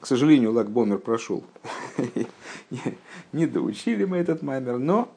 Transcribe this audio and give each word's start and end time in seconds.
К 0.00 0.06
сожалению, 0.06 0.52
Лагбомер 0.52 0.98
прошел. 0.98 1.44
Не 3.32 3.46
доучили 3.46 4.04
мы 4.04 4.16
этот 4.16 4.40
маймер, 4.40 4.78
но 4.78 5.12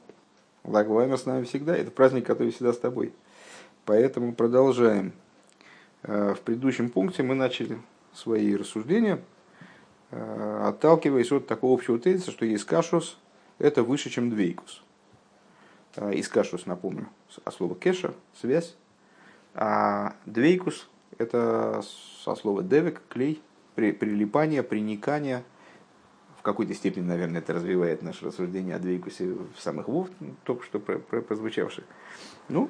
Лагбомер 0.65 1.17
с 1.17 1.25
нами 1.25 1.45
всегда. 1.45 1.75
Это 1.75 1.89
праздник, 1.89 2.25
который 2.25 2.51
всегда 2.51 2.73
с 2.73 2.77
тобой. 2.77 3.13
Поэтому 3.85 4.33
продолжаем. 4.33 5.13
Э, 6.03 6.33
в 6.33 6.41
предыдущем 6.41 6.89
пункте 6.89 7.23
мы 7.23 7.33
начали 7.33 7.79
свои 8.13 8.57
рассуждения, 8.57 9.21
э, 10.11 10.63
отталкиваясь 10.67 11.31
от 11.31 11.47
такого 11.47 11.75
общего 11.75 11.97
тезиса, 11.97 12.31
что 12.31 12.45
есть 12.45 12.65
кашус– 12.65 13.17
это 13.59 13.83
выше, 13.83 14.09
чем 14.09 14.29
двейкус. 14.29 14.83
Э, 15.95 16.11
Искашус, 16.13 16.65
напомню, 16.65 17.07
от 17.45 17.53
слова 17.53 17.75
кеша– 17.75 18.13
связь, 18.41 18.75
а 19.53 20.15
двейкус– 20.25 20.89
это 21.17 21.81
со 22.23 22.35
слова 22.35 22.61
девик– 22.63 23.01
клей– 23.07 23.41
при, 23.75 23.91
прилипание, 23.91 24.63
приникание. 24.63 25.43
В 26.39 26.41
какой-то 26.41 26.73
степени, 26.73 27.05
наверное, 27.05 27.39
это 27.39 27.53
развивает 27.53 28.01
наше 28.01 28.25
рассуждение 28.25 28.75
о 28.75 28.79
двейкусе 28.79 29.27
в 29.27 29.59
самых 29.59 29.87
вов, 29.87 30.09
только 30.43 30.65
что 30.65 30.79
прозвучавших. 30.79 31.85
Ну, 32.49 32.69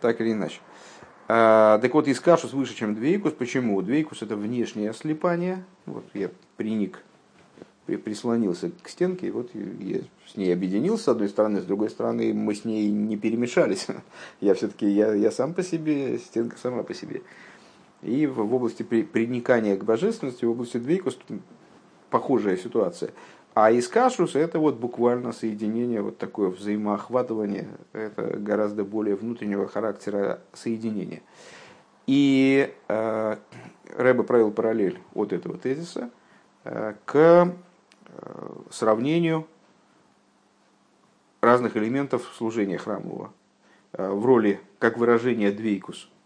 так 0.00 0.20
или 0.20 0.32
иначе. 0.32 0.60
А, 1.26 1.78
так 1.78 1.94
вот, 1.94 2.08
искашус 2.08 2.52
выше, 2.52 2.74
чем 2.74 2.94
двейкус. 2.94 3.32
Почему? 3.32 3.80
Двейкус– 3.82 4.22
это 4.22 4.36
внешнее 4.36 4.92
слепание. 4.92 5.64
Вот 5.86 6.04
я 6.14 6.30
приник, 6.56 7.02
прислонился 7.86 8.70
к 8.82 8.88
стенке, 8.88 9.28
и 9.28 9.30
вот 9.30 9.50
я 9.54 10.00
с 10.26 10.36
ней 10.36 10.52
объединился 10.52 11.04
с 11.04 11.08
одной 11.08 11.28
стороны, 11.28 11.60
с 11.60 11.64
другой 11.64 11.90
стороны 11.90 12.34
мы 12.34 12.54
с 12.54 12.64
ней 12.64 12.90
не 12.90 13.16
перемешались. 13.16 13.86
Я 14.40 14.54
все-таки, 14.54 14.88
я, 14.88 15.12
я 15.12 15.30
сам 15.30 15.54
по 15.54 15.62
себе, 15.62 16.18
стенка 16.18 16.56
сама 16.58 16.82
по 16.82 16.94
себе. 16.94 17.22
И 18.02 18.26
в, 18.26 18.54
области 18.54 18.82
приникания 18.82 19.76
к 19.76 19.84
божественности, 19.84 20.44
в 20.44 20.50
области 20.50 20.78
двейкус 20.78 21.18
похожая 22.08 22.56
ситуация. 22.56 23.10
А 23.52 23.72
искашус 23.72 24.36
это 24.36 24.58
вот 24.58 24.76
буквально 24.76 25.32
соединение, 25.32 26.00
вот 26.00 26.18
такое 26.18 26.48
взаимоохватывание, 26.48 27.68
это 27.92 28.38
гораздо 28.38 28.84
более 28.84 29.16
внутреннего 29.16 29.66
характера 29.68 30.40
соединения. 30.52 31.20
И 32.06 32.72
э, 32.88 33.36
Рэба 33.96 34.22
провел 34.22 34.50
параллель 34.50 34.98
от 35.14 35.32
этого 35.32 35.58
тезиса 35.58 36.10
э, 36.64 36.94
к 37.04 37.14
э, 37.14 37.52
сравнению 38.70 39.46
разных 41.40 41.76
элементов 41.76 42.32
служения 42.36 42.78
храмового 42.78 43.32
э, 43.92 44.08
в 44.08 44.24
роли 44.24 44.60
как 44.78 44.96
выражение 44.96 45.52
двейкус– 45.52 46.08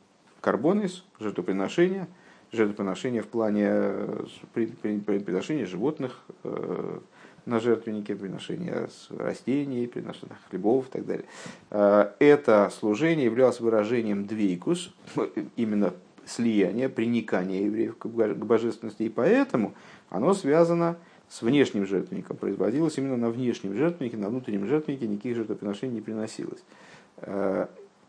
карбонис, 0.45 1.05
жертвоприношение, 1.21 2.07
жертвоприношение 2.53 3.23
в 3.23 3.29
плане 3.29 3.67
э, 3.67 4.27
приношения 4.53 5.65
животных 5.65 6.21
э, 6.45 6.99
на 7.47 7.61
жертвеннике, 7.61 8.15
приношения 8.15 8.91
растений, 9.09 9.87
приношения 9.87 10.37
хлебов 10.51 10.89
и 10.89 10.91
так 10.91 11.07
далее. 11.07 11.25
Э, 11.71 12.11
это 12.19 12.71
служение 12.79 13.25
являлось 13.25 13.59
выражением 13.61 14.27
двейкус, 14.27 14.95
именно 15.57 15.95
слияния, 16.27 16.91
приникания 16.91 17.63
евреев 17.63 17.97
к 17.97 18.07
божественности, 18.07 19.05
и 19.05 19.09
поэтому 19.09 19.73
оно 20.11 20.35
связано 20.35 20.99
с 21.31 21.41
внешним 21.41 21.87
жертвенником, 21.87 22.37
производилось 22.37 22.99
именно 22.99 23.17
на 23.17 23.31
внешнем 23.31 23.75
жертвеннике, 23.75 24.19
на 24.19 24.29
внутреннем 24.29 24.67
жертвеннике 24.67 25.09
никаких 25.09 25.37
жертвоприношений 25.37 25.95
не 25.95 26.01
приносилось. 26.03 26.63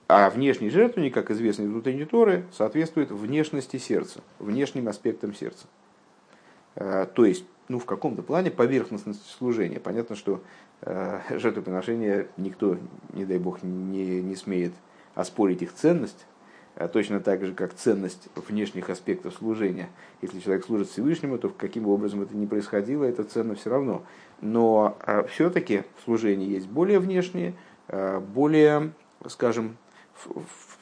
А 0.08 0.30
внешний 0.30 0.70
жертвенник, 0.70 1.14
как 1.14 1.32
известно 1.32 1.64
из 1.64 2.08
Торы, 2.08 2.46
соответствует 2.52 3.10
внешности 3.10 3.78
сердца, 3.78 4.22
внешним 4.38 4.88
аспектам 4.88 5.34
сердца. 5.34 5.66
Э, 6.76 7.08
то 7.12 7.26
есть, 7.26 7.46
ну, 7.70 7.80
в 7.80 7.86
каком-то 7.86 8.22
плане 8.22 8.52
поверхностность 8.52 9.26
служения. 9.26 9.80
Понятно, 9.80 10.16
что 10.16 10.44
э, 10.82 11.22
жертвоприношения 11.32 12.28
никто, 12.38 12.78
не 13.14 13.26
дай 13.26 13.40
бог, 13.40 13.64
не, 13.64 14.22
не 14.22 14.36
смеет 14.36 14.74
оспорить 15.16 15.64
их 15.64 15.74
ценность, 15.74 16.28
э, 16.76 16.88
точно 16.88 17.20
так 17.20 17.44
же, 17.44 17.56
как 17.56 17.74
ценность 17.74 18.28
внешних 18.36 18.92
аспектов 18.92 19.34
служения. 19.34 19.90
Если 20.22 20.40
человек 20.40 20.66
служит 20.66 20.90
Всевышнему, 20.90 21.40
то 21.40 21.50
каким 21.50 21.88
образом 21.88 22.22
это 22.22 22.38
ни 22.38 22.46
происходило, 22.46 23.06
это 23.06 23.24
ценно 23.24 23.56
все 23.56 23.72
равно. 23.72 24.04
Но 24.40 24.98
все-таки 25.30 25.84
в 25.98 26.04
служении 26.04 26.50
есть 26.50 26.68
более 26.68 27.00
внешние, 27.00 27.56
более, 27.88 28.92
скажем, 29.28 29.78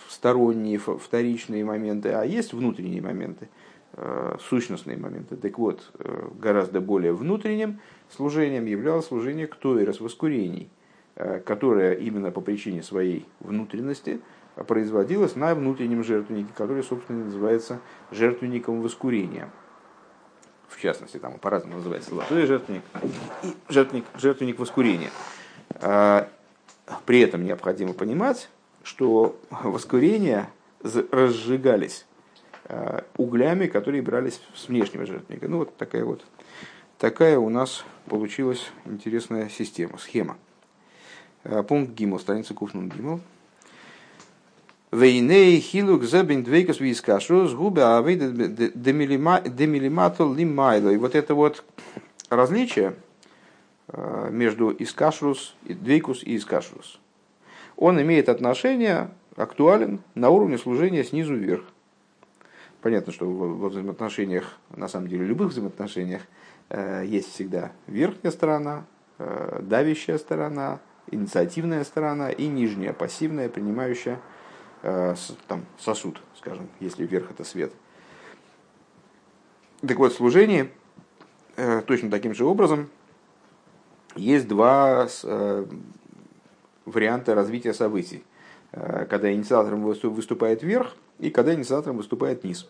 сторонние, 0.10 0.80
вторичные 0.80 1.66
моменты, 1.66 2.10
а 2.10 2.24
есть 2.24 2.54
внутренние 2.54 3.02
моменты, 3.02 3.50
э, 3.94 4.38
сущностные 4.40 4.98
моменты. 4.98 5.36
Так 5.36 5.58
вот, 5.58 5.92
э, 6.00 6.30
гораздо 6.40 6.82
более 6.82 7.14
внутренним 7.14 7.80
служением 8.10 8.66
являлось 8.66 9.08
служение 9.08 9.48
ктоирос 9.48 10.00
воскурений, 10.00 10.70
э, 11.16 11.40
которое 11.40 11.94
именно 11.94 12.32
по 12.32 12.42
причине 12.42 12.84
своей 12.84 13.26
внутренности 13.40 14.22
производилось 14.68 15.36
на 15.36 15.56
внутреннем 15.56 16.04
жертвеннике, 16.04 16.52
который, 16.56 16.84
собственно, 16.84 17.26
называется 17.26 17.80
жертвенником 18.12 18.82
воскурения. 18.82 19.50
В 20.68 20.80
частности, 20.80 21.18
там 21.18 21.40
по-разному 21.40 21.78
называется 21.78 22.12
золотой 22.12 22.46
жертвенник 22.46 22.84
и 23.44 23.54
жертвенник, 23.70 24.06
жертвенник 24.16 24.60
воскурения. 24.60 25.12
При 25.80 27.20
этом 27.20 27.44
необходимо 27.46 27.94
понимать, 27.94 28.50
что 28.84 29.40
воскурения 29.50 30.50
разжигались 30.84 32.06
э, 32.66 33.02
углями, 33.18 33.68
которые 33.68 34.02
брались 34.02 34.42
с 34.54 34.68
внешнего 34.68 35.06
жертвника. 35.06 35.48
Ну 35.48 35.60
вот 35.60 35.76
такая 35.78 36.04
вот 36.04 36.24
такая 36.98 37.40
у 37.40 37.50
нас 37.50 37.86
получилась 38.08 38.70
интересная 38.86 39.50
система, 39.50 39.98
схема. 39.98 40.38
Э, 41.46 41.64
пункт 41.64 41.94
Гимл, 41.94 42.20
страница 42.20 42.54
Куфнун 42.54 42.90
Гимл. 42.90 43.22
Вейней 44.92 45.60
хилук 45.60 46.04
зебин 46.04 46.44
двейкас 46.44 46.80
вискашус 46.80 47.54
губы 47.54 47.82
авейда 47.82 48.30
демилиматол 48.76 50.34
лимайло. 50.34 50.90
И 50.90 50.98
вот 50.98 51.16
это 51.16 51.34
вот 51.34 51.64
различие 52.30 52.96
э, 53.88 54.30
между 54.30 54.70
искашрус, 54.72 55.56
двейкус 55.64 56.22
и 56.24 56.36
искашрус 56.36 57.00
он 57.76 58.02
имеет 58.02 58.30
отношение, 58.30 59.10
актуален 59.36 60.02
на 60.16 60.30
уровне 60.30 60.58
служения 60.58 61.04
снизу 61.04 61.36
вверх. 61.36 61.64
Понятно, 62.82 63.14
что 63.14 63.30
во 63.30 63.70
взаимоотношениях, 63.70 64.58
на 64.76 64.88
самом 64.88 65.08
деле, 65.08 65.26
любых 65.26 65.52
взаимоотношениях 65.52 66.22
э, 66.70 67.04
есть 67.06 67.34
всегда 67.34 67.72
верхняя 67.88 68.32
сторона, 68.32 68.86
э, 69.20 69.62
давящая 69.62 70.18
сторона, 70.18 70.80
инициативная 71.10 71.84
сторона 71.86 72.30
и 72.30 72.48
нижняя, 72.48 72.92
пассивная, 72.92 73.48
принимающая 73.48 74.20
э, 74.82 75.16
там, 75.48 75.66
сосуд, 75.80 76.22
скажем, 76.38 76.68
если 76.82 77.06
вверх 77.06 77.32
это 77.32 77.46
свет. 77.46 77.72
Так 79.86 79.98
вот, 79.98 80.12
в 80.14 80.16
служении 80.16 80.70
точно 81.88 82.10
таким 82.10 82.34
же 82.34 82.46
образом 82.46 82.90
есть 84.16 84.48
два 84.48 85.08
варианты 86.86 87.34
развития 87.34 87.74
событий. 87.74 88.24
Э, 88.74 89.06
когда 89.10 89.32
инициатором 89.32 89.84
выступает 89.84 90.64
вверх 90.64 90.96
и 91.20 91.30
когда 91.30 91.54
инициатором 91.54 91.98
выступает 91.98 92.44
низ. 92.44 92.68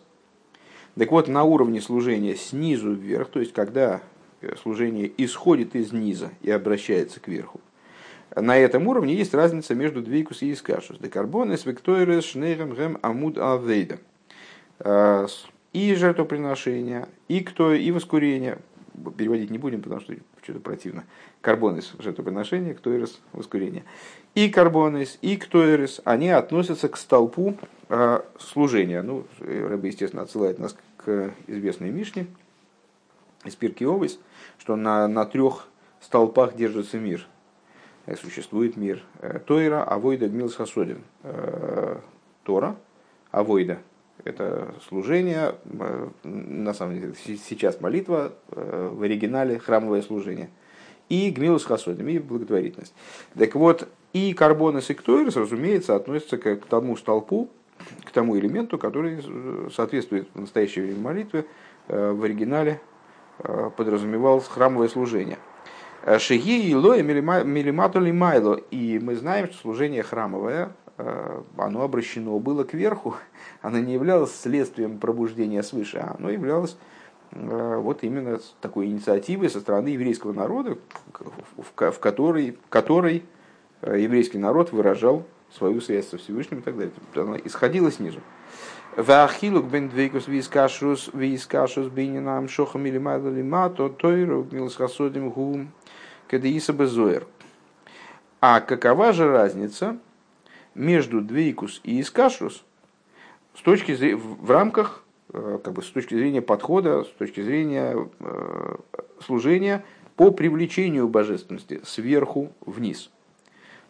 Так 0.96 1.10
вот, 1.10 1.28
на 1.28 1.42
уровне 1.44 1.80
служения 1.80 2.36
снизу 2.36 2.92
вверх, 2.92 3.28
то 3.30 3.40
есть 3.40 3.52
когда 3.52 4.02
э, 4.42 4.54
служение 4.56 5.10
исходит 5.16 5.74
из 5.74 5.92
низа 5.92 6.30
и 6.42 6.50
обращается 6.50 7.20
к 7.20 7.28
верху, 7.28 7.60
на 8.36 8.56
этом 8.56 8.86
уровне 8.86 9.14
есть 9.14 9.32
разница 9.32 9.74
между 9.74 10.02
двейкус 10.02 10.42
и 10.42 10.52
искашус. 10.52 10.98
Декарбонес, 10.98 11.64
викторис, 11.66 12.24
шнейрем, 12.24 12.74
гем, 12.74 12.98
амуд, 13.00 13.38
авейда. 13.38 13.98
Э, 14.80 15.26
и 15.72 15.94
жертвоприношение, 15.94 17.08
и 17.28 17.40
кто, 17.40 17.72
и 17.72 17.90
воскурение. 17.90 18.58
Переводить 19.16 19.50
не 19.50 19.58
будем, 19.58 19.82
потому 19.82 20.00
что 20.02 20.14
что-то 20.44 20.60
противно 20.60 21.04
карбонис 21.40 21.94
жертвоприношение, 21.98 22.74
ктоирис 22.74 23.18
воскурение. 23.32 23.84
И 24.34 24.48
карбонис, 24.48 25.18
и 25.22 25.36
ктоирис, 25.36 26.00
они 26.04 26.28
относятся 26.28 26.88
к 26.88 26.96
столпу 26.96 27.56
э, 27.88 28.20
служения. 28.38 29.02
Ну, 29.02 29.26
Рэба, 29.40 29.86
естественно, 29.86 30.22
отсылает 30.22 30.58
нас 30.58 30.76
к 30.98 31.32
известной 31.46 31.90
Мишне 31.90 32.26
из 33.44 33.54
Пирки 33.56 33.84
Овес, 33.84 34.18
что 34.58 34.76
на, 34.76 35.08
на 35.08 35.24
трех 35.24 35.66
столпах 36.00 36.54
держится 36.54 36.98
мир. 36.98 37.26
Э, 38.06 38.16
существует 38.16 38.76
мир 38.76 39.02
э, 39.20 39.40
Тойра, 39.46 39.82
Авойда, 39.82 40.28
Гмилс 40.28 40.54
Хасодин. 40.54 41.02
Э, 41.22 41.98
Тора, 42.44 42.76
Авойда– 43.30 43.78
это 44.24 44.74
служение, 44.88 45.54
на 46.22 46.74
самом 46.74 46.94
деле 46.98 47.14
сейчас 47.24 47.80
молитва, 47.80 48.32
в 48.48 49.02
оригинале 49.02 49.58
храмовое 49.58 50.02
служение– 50.02 50.50
и 51.08 51.30
гмилус 51.30 51.64
хасодим, 51.64 52.08
и 52.08 52.18
благотворительность. 52.18 52.94
Так 53.38 53.54
вот, 53.54 53.88
и 54.12 54.32
карбонес 54.32 54.90
и 54.90 54.94
ктоирис, 54.94 55.36
разумеется, 55.36 55.94
относятся 55.96 56.38
к, 56.38 56.64
тому 56.66 56.96
столпу, 56.96 57.50
к 58.04 58.10
тому 58.10 58.38
элементу, 58.38 58.78
который 58.78 59.22
соответствует 59.74 60.28
в 60.34 60.40
настоящее 60.40 60.86
время 60.86 61.00
молитве 61.00 61.46
э, 61.88 62.12
в 62.12 62.22
оригинале 62.22 62.80
подразумевалось 63.76 64.46
храмовое 64.46 64.86
служение. 64.86 65.38
Шиги 66.18 66.70
и 66.70 66.74
лоя 66.74 67.02
милимату 67.02 67.98
лимайло. 67.98 68.54
И 68.70 69.00
мы 69.00 69.16
знаем, 69.16 69.48
что 69.48 69.56
служение 69.56 70.04
храмовое, 70.04 70.70
оно 70.96 71.82
обращено 71.82 72.38
было 72.38 72.64
кверху, 72.64 73.16
оно 73.62 73.78
не 73.78 73.94
являлось 73.94 74.34
следствием 74.34 74.98
пробуждения 74.98 75.62
свыше, 75.62 75.98
а 75.98 76.16
оно 76.18 76.30
являлось 76.30 76.76
вот 77.32 78.04
именно 78.04 78.38
такой 78.60 78.86
инициативой 78.86 79.50
со 79.50 79.58
стороны 79.58 79.88
еврейского 79.88 80.32
народа, 80.32 80.78
в 81.56 81.98
которой, 81.98 82.52
в 82.52 82.68
которой 82.68 83.24
еврейский 83.82 84.38
народ 84.38 84.70
выражал 84.70 85.24
свою 85.50 85.80
связь 85.80 86.08
со 86.08 86.18
Всевышним 86.18 86.60
и 86.60 86.62
так 86.62 86.76
далее. 86.76 86.92
Она 87.14 87.36
исходила 87.44 87.90
снизу. 87.90 88.20
Вахилук 88.96 89.66
бен 89.66 89.88
двейкус 89.88 90.28
вискашус 90.28 91.10
вискашус 91.12 91.88
бининам 91.88 92.48
шохам 92.48 92.86
или 92.86 92.98
майла 92.98 93.28
лима, 93.28 93.68
то 93.68 93.88
тойру 93.88 94.46
милсхасодим 94.50 95.30
гу 95.30 95.66
кадеиса 96.28 96.72
безоер. 96.72 97.26
А 98.40 98.60
какова 98.60 99.12
же 99.12 99.30
разница 99.30 99.98
между 100.74 101.20
двейкус 101.20 101.80
и 101.84 102.00
искашус 102.00 102.64
с 103.54 103.62
точки 103.62 103.94
зрения, 103.94 104.16
в 104.16 104.50
рамках, 104.50 105.04
э, 105.32 105.58
как 105.62 105.72
бы 105.74 105.82
с 105.82 105.90
точки 105.90 106.14
зрения 106.14 106.42
подхода, 106.42 107.04
с 107.04 107.08
точки 107.08 107.40
зрения 107.40 108.08
э, 108.20 108.76
служения 109.24 109.84
по 110.16 110.30
привлечению 110.30 111.08
божественности 111.08 111.80
сверху 111.84 112.52
вниз, 112.64 113.10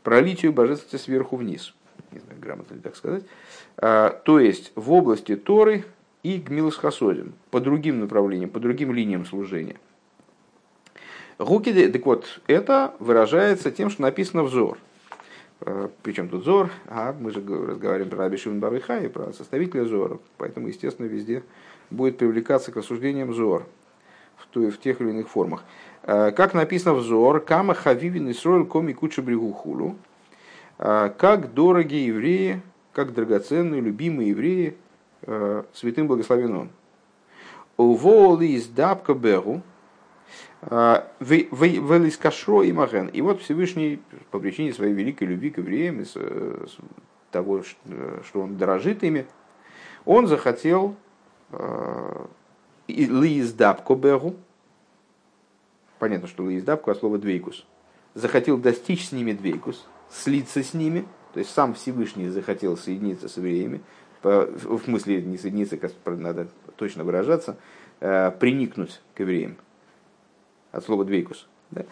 пролитию 0.03 0.53
божественности 0.53 1.03
сверху 1.03 1.37
вниз– 1.37 1.75
не 2.15 2.21
знаю, 2.21 2.41
грамотно 2.41 2.75
ли 2.75 2.81
так 2.81 2.97
сказать, 2.97 3.25
а, 3.77 4.11
то 4.11 4.41
есть 4.41 4.73
в 4.75 4.93
области 4.93 5.37
Торы 5.37 5.85
и 6.23 6.39
Гмилус 6.39 6.77
Хасодим, 6.77 7.35
по 7.51 7.61
другим 7.61 8.01
направлениям, 8.01 8.51
по 8.51 8.61
другим 8.61 8.93
линиям 8.93 9.27
служения. 9.27 9.77
Гуки, 11.39 11.89
так 11.91 12.07
вот, 12.07 12.41
это 12.47 12.95
выражается 13.01 13.71
тем, 13.73 13.91
что 13.91 14.03
написано 14.03 14.45
взор. 14.45 14.79
А, 15.67 15.91
Причем 16.03 16.29
тут 16.29 16.45
зор, 16.45 16.71
а 16.87 17.15
мы 17.19 17.31
же 17.31 17.41
разговариваем 17.41 18.11
про 18.11 18.19
Раби 18.19 18.37
Шимон 18.37 18.61
Барыха 18.61 18.99
и 18.99 19.09
про 19.09 19.33
составителя 19.33 19.85
зора, 19.85 20.19
поэтому, 20.37 20.69
естественно, 20.69 21.07
везде 21.07 21.43
будет 21.91 22.19
привлекаться 22.19 22.71
к 22.71 22.77
рассуждениям 22.77 23.33
зор 23.33 23.67
в, 24.37 24.71
в 24.71 24.79
тех 24.79 25.01
или 25.01 25.11
иных 25.11 25.29
формах. 25.29 25.65
А, 26.03 26.33
как 26.33 26.55
написано 26.55 26.95
взор, 26.95 27.41
кама 27.41 27.75
хавивин 27.75 28.31
исроль 28.31 28.67
коми 28.67 28.93
куча 28.93 29.23
бригухулу, 29.23 29.97
а, 30.79 31.09
как 31.09 31.55
дороги 31.55 31.95
евреи, 31.95 32.61
как 32.93 33.15
драгоценные, 33.15 33.81
любимые 33.81 34.31
евреи, 34.31 34.77
святым 35.73 36.07
благословен 36.07 36.55
он. 36.55 36.69
Уволи 37.77 38.47
из 38.49 38.67
дабка 38.67 39.15
беру, 39.15 39.63
велис 40.71 42.17
кашро 42.17 42.63
и 42.63 42.73
маген. 42.73 43.09
И 43.09 43.21
вот 43.21 43.41
Всевышний 43.43 44.01
по 44.31 44.39
причине 44.39 44.73
своей 44.73 44.95
великой 44.95 45.29
любви 45.29 45.51
к 45.51 45.59
евреям, 45.59 46.01
из 46.01 46.17
того, 47.31 47.63
что 47.63 48.41
он 48.41 48.57
дорожит 48.57 49.03
ими, 49.03 49.27
он 50.05 50.27
захотел 50.27 50.97
лиз 52.89 53.53
дабко 53.53 53.95
беру, 53.95 54.37
понятно, 55.99 56.29
что 56.29 56.49
лиз 56.49 56.63
дабко, 56.65 56.93
а 56.93 56.95
слово 56.95 57.19
двейкус, 57.19 57.67
захотел 58.15 58.59
достичь 58.59 59.09
с 59.09 59.13
ними 59.13 59.33
двейкус, 59.33 59.87
слиться 60.11 60.63
с 60.63 60.75
ними, 60.75 61.07
то 61.33 61.41
есть 61.41 61.51
сам 61.51 61.75
Всевышний 61.75 62.29
захотел 62.29 62.77
соединиться 62.77 63.29
с 63.29 63.37
евреями, 63.37 63.81
в 64.23 64.81
смысле 64.85 65.23
не 65.23 65.37
соединиться, 65.37 65.77
как 65.77 65.93
надо 66.07 66.49
точно 66.77 67.05
выражаться, 67.05 67.59
э, 68.01 68.31
приникнуть 68.39 69.01
к 69.15 69.21
евреям. 69.21 69.57
От 70.75 70.85
слова 70.85 71.05
двейкус. 71.05 71.47
Да. 71.71 71.87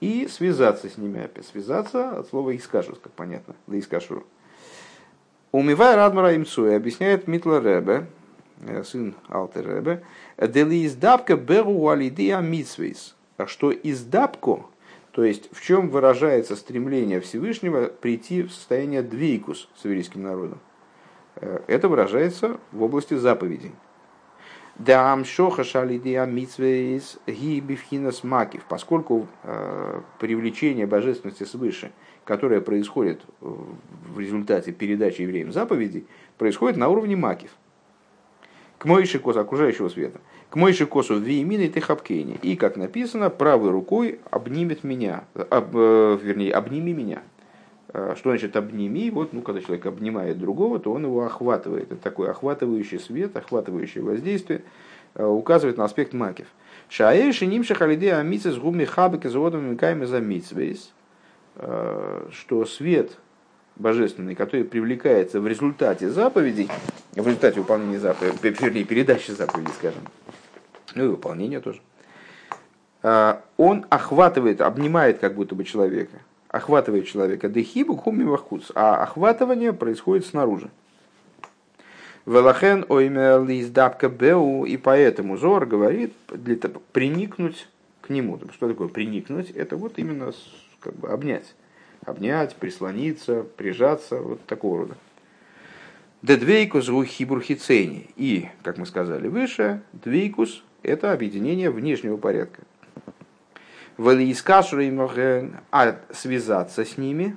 И 0.00 0.28
связаться 0.28 0.88
с 0.88 0.96
ними 0.96 1.22
опять. 1.22 1.46
Связаться 1.46 2.18
от 2.18 2.28
слова 2.28 2.56
искашус, 2.56 2.98
как 3.02 3.12
понятно. 3.12 3.54
Лаискашру. 3.66 4.24
Умивая 5.52 5.96
Радмара 5.96 6.34
Имцуя 6.34 6.76
объясняет 6.76 7.28
Митла 7.28 7.60
Ребе, 7.60 8.06
э, 8.66 8.82
сын 8.82 9.14
Алтер 9.28 9.68
Ребе, 9.68 10.02
Дели 10.38 10.86
издабка 10.86 11.36
беру 11.36 11.88
алидия 11.88 12.40
митсвейс. 12.40 13.14
Что 13.46 13.70
издабку, 13.70 14.70
то 15.12 15.22
есть, 15.22 15.50
в 15.52 15.60
чем 15.62 15.90
выражается 15.90 16.56
стремление 16.56 17.20
Всевышнего 17.20 17.86
прийти 17.88 18.42
в 18.42 18.52
состояние 18.52 19.02
двейкус 19.02 19.68
с 19.76 19.84
еврейским 19.84 20.22
народом? 20.22 20.60
Э, 21.36 21.60
это 21.66 21.88
выражается 21.88 22.58
в 22.72 22.82
области 22.82 23.14
заповедей. 23.14 23.72
Дам 24.78 25.24
шоха 25.24 25.62
шалидия 25.64 26.24
митсвейс 26.26 27.18
ги 27.26 27.60
бифхинас 27.60 28.24
макив, 28.24 28.64
поскольку 28.68 29.28
э, 29.42 30.00
привлечение 30.18 30.86
божественности 30.86 31.44
свыше, 31.44 31.92
которое 32.24 32.60
происходит 32.60 33.22
в 33.40 34.18
результате 34.18 34.72
передачи 34.72 35.22
евреям 35.22 35.52
заповедей, 35.52 36.06
происходит 36.38 36.76
на 36.76 36.88
уровне 36.88 37.14
макив. 37.14 37.50
К 38.78 38.86
моиши 38.86 39.18
кос 39.18 39.36
окружающего 39.36 39.88
света– 39.88 40.20
к 40.54 40.56
Мойши 40.56 40.86
косу 40.86 41.18
виимины 41.18 41.66
техапкейни. 41.66 42.38
И, 42.40 42.54
как 42.54 42.76
написано, 42.76 43.28
правой 43.28 43.72
рукой 43.72 44.20
обнимет 44.30 44.84
меня, 44.84 45.24
об, 45.34 45.76
э, 45.76 46.16
вернее, 46.22 46.52
обними 46.52 46.92
меня. 46.92 47.24
Э, 47.94 48.14
что 48.16 48.30
значит 48.30 48.56
обними? 48.56 49.08
Вот, 49.10 49.32
ну, 49.32 49.40
когда 49.40 49.60
человек 49.60 49.86
обнимает 49.86 50.38
другого, 50.38 50.80
то 50.80 50.92
он 50.92 51.04
его 51.04 51.24
охватывает. 51.24 51.92
Это 51.92 52.02
такой 52.02 52.28
охватывающий 52.28 52.98
свет, 52.98 53.36
охватывающее 53.36 54.02
воздействие, 54.02 54.62
э, 55.14 55.24
указывает 55.24 55.78
на 55.78 55.84
аспект 55.84 56.12
макив. 56.12 56.48
Шаэши 56.88 57.46
нимша 57.46 57.74
халиде 57.74 58.12
амицы 58.14 58.50
с 58.50 58.58
гуми 58.58 58.84
хабек 58.84 59.24
из 59.24 59.34
водом 59.34 59.78
за 59.78 60.20
митсвейс, 60.20 60.92
что 61.56 62.66
свет 62.66 63.16
божественный, 63.76 64.34
который 64.34 64.64
привлекается 64.64 65.40
в 65.40 65.46
результате 65.46 66.10
заповедей, 66.10 66.68
в 67.12 67.26
результате 67.26 67.60
выполнения 67.60 67.98
заповедей, 67.98 68.38
вернее, 68.60 68.84
передачи 68.84 69.30
заповедей, 69.30 69.72
скажем, 69.78 70.02
ну 70.94 71.04
и 71.06 71.08
выполнение 71.08 71.60
тоже, 71.60 71.80
он 73.02 73.86
охватывает, 73.88 74.60
обнимает 74.60 75.20
как 75.20 75.34
будто 75.34 75.54
бы 75.54 75.64
человека, 75.64 76.18
охватывает 76.54 77.08
человека 77.08 77.48
дехибу 77.48 77.96
хуми 77.96 78.22
вахуц, 78.22 78.70
а 78.76 79.02
охватывание 79.02 79.72
происходит 79.72 80.24
снаружи. 80.24 80.70
Велахен 82.26 82.86
оймер 82.88 83.44
лиздабка 83.44 84.08
беу, 84.08 84.64
и 84.64 84.76
поэтому 84.76 85.36
Зор 85.36 85.66
говорит, 85.66 86.14
для 86.28 86.54
того, 86.54 86.80
приникнуть 86.92 87.68
к 88.00 88.08
нему. 88.08 88.40
Что 88.52 88.68
такое 88.68 88.86
приникнуть? 88.86 89.50
Это 89.50 89.76
вот 89.76 89.98
именно 89.98 90.32
как 90.78 90.94
бы 90.94 91.08
обнять. 91.08 91.54
Обнять, 92.06 92.54
прислониться, 92.54 93.44
прижаться, 93.56 94.20
вот 94.20 94.44
такого 94.46 94.78
рода. 94.78 94.96
Дедвейкус 96.22 96.86
хибурхицени. 96.86 98.10
И, 98.14 98.48
как 98.62 98.78
мы 98.78 98.86
сказали 98.86 99.26
выше, 99.26 99.82
двейкус 99.92 100.62
это 100.84 101.12
объединение 101.12 101.70
внешнего 101.70 102.16
порядка. 102.16 102.62
А 103.96 104.02
связаться 106.12 106.84
с 106.84 106.98
ними, 106.98 107.36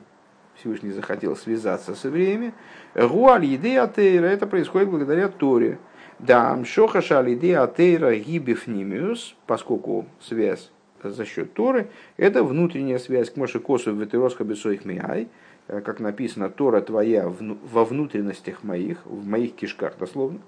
Всевышний 0.55 0.91
захотел 0.91 1.35
связаться 1.35 1.93
с 1.93 2.03
евреями, 2.03 2.53
Гуаль 2.95 3.45
еды 3.45 3.77
атеира, 3.77 4.25
это 4.25 4.47
происходит 4.47 4.89
благодаря 4.89 5.27
Торе. 5.27 5.77
Да, 6.19 6.51
амшоха 6.51 7.01
лиды 7.21 7.53
атеира 7.53 8.15
гибифнимиус, 8.15 9.35
поскольку 9.45 10.07
связь 10.19 10.71
за 11.03 11.25
счет 11.25 11.53
Торы, 11.53 11.89
это 12.17 12.43
внутренняя 12.43 12.97
связь 12.97 13.29
к 13.29 13.37
Моше 13.37 13.59
Косу 13.59 13.93
в 13.93 14.01
Ветеросха 14.01 14.43
Бесоих 14.43 14.83
Миай, 14.83 15.27
как 15.67 15.99
написано, 15.99 16.49
Тора 16.49 16.81
твоя 16.81 17.29
во 17.29 17.85
внутренностях 17.85 18.63
моих, 18.63 19.05
в 19.05 19.27
моих 19.27 19.55
кишках 19.55 19.95
дословно. 19.99 20.39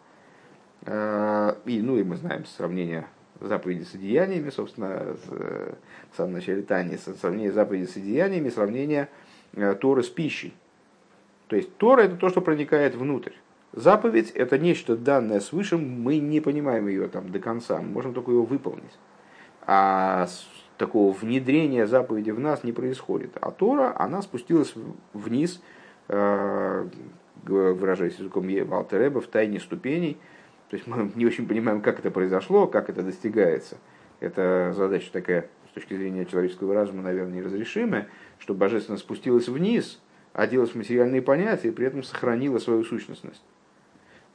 А, 0.85 1.57
и, 1.65 1.81
ну, 1.81 1.97
и 1.97 2.03
мы 2.03 2.15
знаем 2.15 2.45
сравнение 2.45 3.05
заповеди 3.39 3.83
с 3.83 3.95
одеяниями, 3.95 4.49
собственно, 4.49 5.15
в 5.27 6.17
самом 6.17 6.33
начале 6.33 6.61
Тани, 6.61 6.97
сравнение 6.97 7.51
заповеди 7.51 7.85
с 7.85 7.97
одеяниями, 7.97 8.49
сравнение 8.49 9.09
э, 9.53 9.75
Торы 9.75 10.03
с 10.03 10.09
пищей. 10.09 10.53
То 11.47 11.55
есть 11.55 11.75
Тора 11.77 12.01
это 12.01 12.15
то, 12.15 12.29
что 12.29 12.41
проникает 12.41 12.95
внутрь. 12.95 13.33
Заповедь 13.73 14.31
это 14.31 14.57
нечто 14.57 14.97
данное 14.97 15.39
свыше, 15.39 15.77
мы 15.77 16.17
не 16.17 16.41
понимаем 16.41 16.87
ее 16.87 17.07
там 17.07 17.31
до 17.31 17.39
конца, 17.39 17.79
мы 17.79 17.89
можем 17.89 18.13
только 18.13 18.31
ее 18.31 18.41
выполнить. 18.41 18.97
А 19.61 20.27
такого 20.77 21.13
внедрения 21.13 21.85
заповеди 21.85 22.31
в 22.31 22.39
нас 22.39 22.63
не 22.63 22.71
происходит. 22.71 23.37
А 23.41 23.51
Тора, 23.51 23.93
она 23.97 24.21
спустилась 24.21 24.73
вниз, 25.13 25.61
э, 26.07 26.87
выражаясь 27.43 28.17
языком 28.17 28.47
Алтереба, 28.71 29.21
в 29.21 29.27
тайне 29.27 29.59
ступеней, 29.59 30.17
то 30.69 30.75
есть 30.75 30.87
мы 30.87 31.11
не 31.15 31.25
очень 31.25 31.47
понимаем, 31.47 31.81
как 31.81 31.99
это 31.99 32.11
произошло, 32.11 32.67
как 32.67 32.89
это 32.89 33.03
достигается. 33.03 33.77
Это 34.19 34.73
задача 34.75 35.11
такая, 35.11 35.49
с 35.71 35.73
точки 35.73 35.93
зрения 35.93 36.25
человеческого 36.25 36.73
разума, 36.73 37.01
наверное, 37.01 37.37
неразрешимая, 37.37 38.09
что 38.37 38.53
божественно 38.53 38.97
спустилась 38.97 39.47
вниз, 39.47 40.01
оделась 40.33 40.71
в 40.71 40.75
материальные 40.75 41.21
понятия 41.21 41.69
и 41.69 41.71
при 41.71 41.85
этом 41.85 42.03
сохранила 42.03 42.59
свою 42.59 42.83
сущностность. 42.83 43.41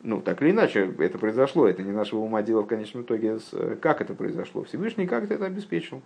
Ну, 0.03 0.21
так 0.21 0.43
или 0.43 0.51
иначе, 0.51 0.95
это 0.99 1.19
произошло, 1.19 1.67
это 1.67 1.83
не 1.83 1.93
нашего 1.93 2.21
ума 2.21 2.43
дело 2.43 2.63
в 2.63 2.67
конечном 2.67 3.05
итоге, 3.05 3.39
как 3.81 4.03
это 4.03 4.15
произошло. 4.15 4.65
Всевышний 4.65 5.07
как-то 5.07 5.33
это 5.33 5.47
обеспечил. 5.47 6.03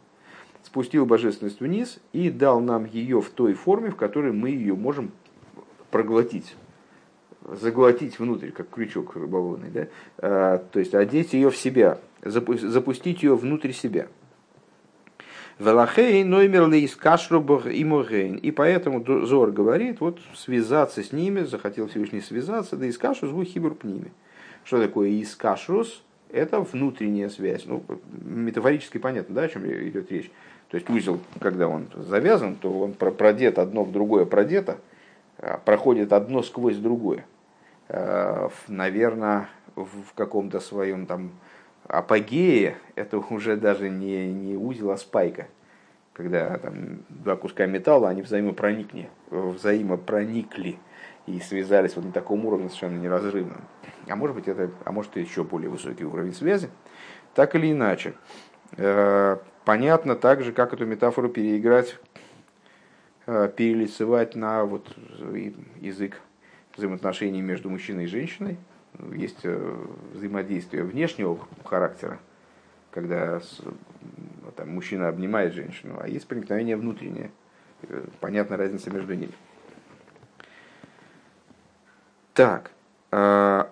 Спустил 0.63 1.07
божественность 1.07 1.61
вниз 1.61 1.99
и 2.13 2.31
дал 2.31 2.61
нам 2.61 2.85
ее 2.85 3.21
в 3.21 3.31
той 3.31 3.55
форме, 3.55 3.91
в 3.91 3.97
которой 3.97 4.33
мы 4.33 4.51
ее 4.51 4.77
можем 4.77 5.11
проглотить 5.91 6.55
заглотить 7.45 8.19
внутрь, 8.19 8.51
как 8.51 8.71
крючок 8.71 9.17
рыболовный, 9.17 9.71
да? 9.71 9.87
А, 10.19 10.59
то 10.59 10.79
есть 10.79 10.95
одеть 10.95 11.33
ее 11.33 11.51
в 11.51 11.57
себя, 11.57 11.99
запустить 12.23 13.23
ее 13.23 13.37
внутрь 13.37 13.73
себя. 13.73 14.09
Велахей 15.59 16.23
ноймер 16.23 16.69
из 16.75 16.95
кашрубах 16.95 17.67
и 17.67 17.85
моргейн. 17.85 18.37
И 18.37 18.53
поэтому 18.53 19.05
Зор 19.27 19.51
говорит, 19.51 20.01
вот 20.01 20.21
связаться 20.35 21.03
с 21.03 21.13
ними, 21.13 21.43
захотел 21.43 21.89
Всевышний 21.89 22.21
связаться, 22.21 22.77
да 22.77 22.87
из 22.87 22.97
кашрус 22.97 23.33
будет 23.33 23.49
хибур. 23.49 23.77
Что 24.65 24.81
такое 24.81 25.09
из 25.09 25.35
кашрус? 25.35 26.03
Это 26.31 26.61
внутренняя 26.61 27.29
связь. 27.29 27.65
Ну, 27.67 27.83
метафорически 28.23 28.99
понятно, 28.99 29.35
да, 29.35 29.43
о 29.43 29.49
чем 29.49 29.67
идет 29.67 30.13
речь. 30.13 30.31
То 30.71 30.77
есть 30.77 30.89
узел, 30.91 31.19
когда 31.41 31.67
он 31.67 31.87
завязан, 31.95 32.55
то 32.55 32.71
он 32.71 32.93
продет 32.93 33.59
одно 33.59 33.85
в 33.85 33.91
другое 33.91 34.27
продето, 34.27 34.79
проходит 35.65 36.13
одно 36.13 36.43
сквозь 36.43 36.77
другое. 36.77 37.25
Э, 37.89 38.49
наверное, 38.69 39.49
в 39.75 40.15
каком-то 40.15 40.61
своем 40.61 41.07
там 41.07 41.31
апогее 41.87 42.77
это 42.95 43.19
уже 43.31 43.57
даже 43.57 43.89
не, 43.89 44.33
не 44.33 44.57
узел, 44.57 44.91
а 44.91 44.97
спайка. 44.97 45.47
Когда 46.13 46.59
там 46.59 47.05
два 47.09 47.37
куска 47.37 47.67
металла, 47.67 48.09
они 48.09 48.23
взаимопроникли, 48.23 49.09
взаимопроникли 49.31 50.79
и 51.27 51.39
связались 51.41 51.95
вот 51.95 52.07
на 52.07 52.13
таком 52.13 52.45
уровне 52.45 52.69
совершенно 52.69 53.01
неразрывном. 53.01 53.63
А 54.09 54.17
может 54.17 54.35
быть, 54.35 54.49
это, 54.49 54.71
а 54.85 54.91
может, 54.91 55.13
это 55.13 55.21
еще 55.21 55.45
более 55.45 55.71
высокий 55.71 56.05
уровень 56.05 56.35
связи. 56.35 56.71
Так 57.35 57.55
или 57.55 57.71
иначе, 57.71 58.15
э, 58.77 59.37
понятно 59.65 60.17
также, 60.17 60.53
как 60.53 60.73
эту 60.73 60.87
метафору 60.87 61.29
переиграть, 61.29 61.99
э, 62.03 62.08
перелицевать 63.57 64.35
на 64.35 64.65
вот 64.65 64.89
язык 65.81 66.21
взаимоотношений 66.77 67.43
между 67.43 67.69
мужчиной 67.69 68.05
и 68.05 68.07
женщиной. 68.07 68.57
Есть 69.15 69.41
э, 69.43 69.77
взаимодействие 70.15 70.83
внешнего 70.83 71.39
характера, 71.65 72.19
когда 72.91 73.41
там, 74.57 74.71
мужчина 74.71 75.09
обнимает 75.09 75.53
женщину, 75.53 75.99
а 76.01 76.09
есть 76.09 76.27
проникновение 76.27 76.77
внутреннее. 76.77 77.31
Э, 77.83 78.07
понятна 78.21 78.57
разница 78.57 78.91
между 78.91 79.15
ними. 79.15 79.33
Так. 82.33 82.71
А, 83.11 83.71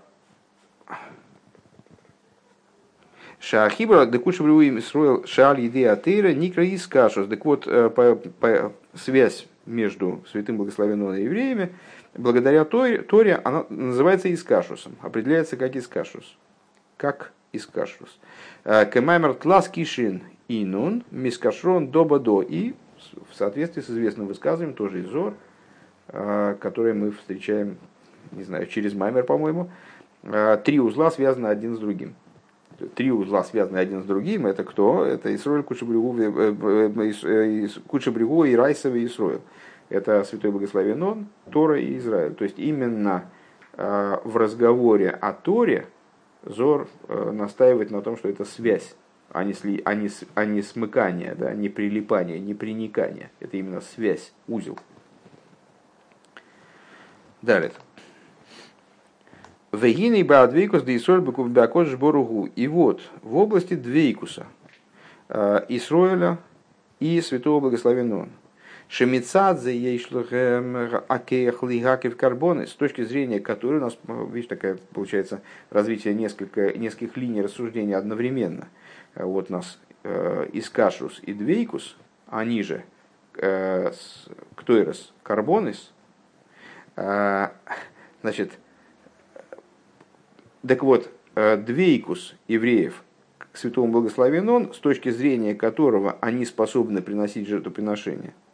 Шахибра, 3.49 4.07
декуша 4.07 4.43
им 4.43 4.81
строил 4.81 5.25
шаль 5.25 5.61
еды 5.61 5.87
атеира, 5.87 6.33
никра 6.33 6.65
и 6.65 6.77
скашус. 6.77 7.29
Так 7.29 7.45
вот, 7.45 7.65
по, 7.65 8.17
по, 8.17 8.73
связь 8.95 9.47
между 9.67 10.25
святым 10.31 10.57
благословенным 10.57 11.15
евреями 11.15 11.73
благодаря 12.15 12.65
Торе, 12.65 13.03
Торе 13.03 13.37
она 13.37 13.65
называется 13.69 14.33
Искашусом, 14.33 14.97
определяется 15.01 15.57
как 15.57 15.77
Искашус. 15.77 16.37
Как 16.97 17.33
Искашус. 17.53 18.19
Кемаймер 18.65 19.35
тлас 19.35 19.69
кишин 19.69 20.23
инун 20.49 21.05
мискашрон 21.11 21.89
доба 21.89 22.19
до. 22.19 22.43
И 22.43 22.75
в 23.31 23.35
соответствии 23.35 23.83
с 23.83 23.91
известным 23.91 24.27
высказыванием, 24.27 24.75
тоже 24.75 25.01
из 25.01 25.07
Зор, 25.07 25.35
э, 26.09 26.57
которое 26.61 26.95
мы 26.95 27.13
встречаем, 27.13 27.79
не 28.33 28.43
знаю, 28.43 28.67
через 28.67 28.95
Маймер, 28.95 29.25
по-моему, 29.25 29.71
три 30.65 30.81
узла 30.81 31.11
связаны 31.13 31.47
один 31.47 31.77
с 31.77 31.79
другим. 31.79 32.17
Три 32.95 33.11
узла 33.11 33.43
связаны 33.45 33.79
один 33.79 34.03
с 34.03 34.05
другим. 34.05 34.47
Это 34.47 34.65
кто? 34.65 35.05
Это 35.05 35.35
Исроиль, 35.35 35.63
Кучебригу, 35.63 36.17
Кучебригу 37.87 38.45
и 38.45 38.55
Райсовый 38.55 39.07
Исроиль 39.07 39.41
это 39.89 40.25
Святой 40.25 40.51
Благословен 40.51 41.03
Он, 41.03 41.27
Тора 41.51 41.81
и 41.81 41.97
Израиль. 41.99 42.35
То 42.35 42.45
есть 42.45 42.59
именно 42.59 43.31
э, 43.75 44.17
в 44.25 44.37
разговоре 44.37 45.11
о 45.11 45.33
Торе 45.33 45.87
Зор 46.45 46.89
э, 47.09 47.31
настаивает 47.33 47.91
на 47.91 48.03
том, 48.03 48.17
что 48.17 48.29
это 48.29 48.45
связь, 48.45 48.95
а 49.31 49.45
не, 49.45 49.53
сли, 49.53 49.83
а 49.85 49.95
не, 49.95 50.09
а 50.35 50.45
не 50.45 50.63
смыкание, 50.63 51.35
да, 51.35 51.55
не 51.55 51.69
прилипание, 51.69 52.39
не 52.41 52.55
приникание. 52.55 53.31
Это 53.41 53.57
именно 53.57 53.81
связь, 53.81 54.33
узел. 54.49 54.79
Далее. 57.43 57.73
Вегины 59.73 60.25
Баадвейкус 60.25 60.83
Исроэль 60.87 61.21
Бакош 61.23 61.95
Боругу. 61.97 62.47
И 62.57 62.67
вот 62.69 63.03
в 63.23 63.37
области 63.37 63.75
Двейкуса 63.75 64.47
э, 65.29 65.65
Исроэля 65.69 66.39
и 67.01 67.21
Святого 67.21 67.61
Благословенного 67.61 68.29
Шемицадзе 68.89 69.77
ейшлухем 69.77 71.03
акеях 71.09 71.63
лигакив 71.65 72.17
карбоны, 72.17 72.69
с 72.69 72.73
точки 72.73 73.03
зрения 73.03 73.41
которой 73.41 73.79
у 73.79 73.81
нас, 73.81 73.99
видишь, 74.33 74.49
такая 74.49 74.79
получается 74.95 75.43
развитие 75.71 76.15
несколько, 76.15 76.73
нескольких 76.79 77.17
линий 77.17 77.43
рассуждения 77.43 77.97
одновременно. 77.97 78.69
Вот 79.17 79.51
у 79.51 79.55
нас 79.55 79.81
э, 80.05 80.49
Искашус 80.53 81.21
и 81.25 81.33
Двейкус, 81.33 81.97
они 82.29 82.63
же 82.63 82.85
э, 83.37 83.91
Ктойрос 84.55 85.13
Карбонис, 85.25 85.93
э, 86.95 87.49
значит, 88.23 88.53
так 90.67 90.83
вот, 90.83 91.11
э, 91.35 91.57
Двейкус 91.57 92.35
евреев 92.49 93.03
к 93.39 93.57
святому 93.57 93.93
благословен 93.93 94.49
он, 94.49 94.75
с 94.75 94.79
точки 94.79 95.11
зрения 95.11 95.55
которого 95.55 96.17
они 96.21 96.45
способны 96.45 97.03
приносить 97.03 97.49
жертвоприношения– 97.49 98.35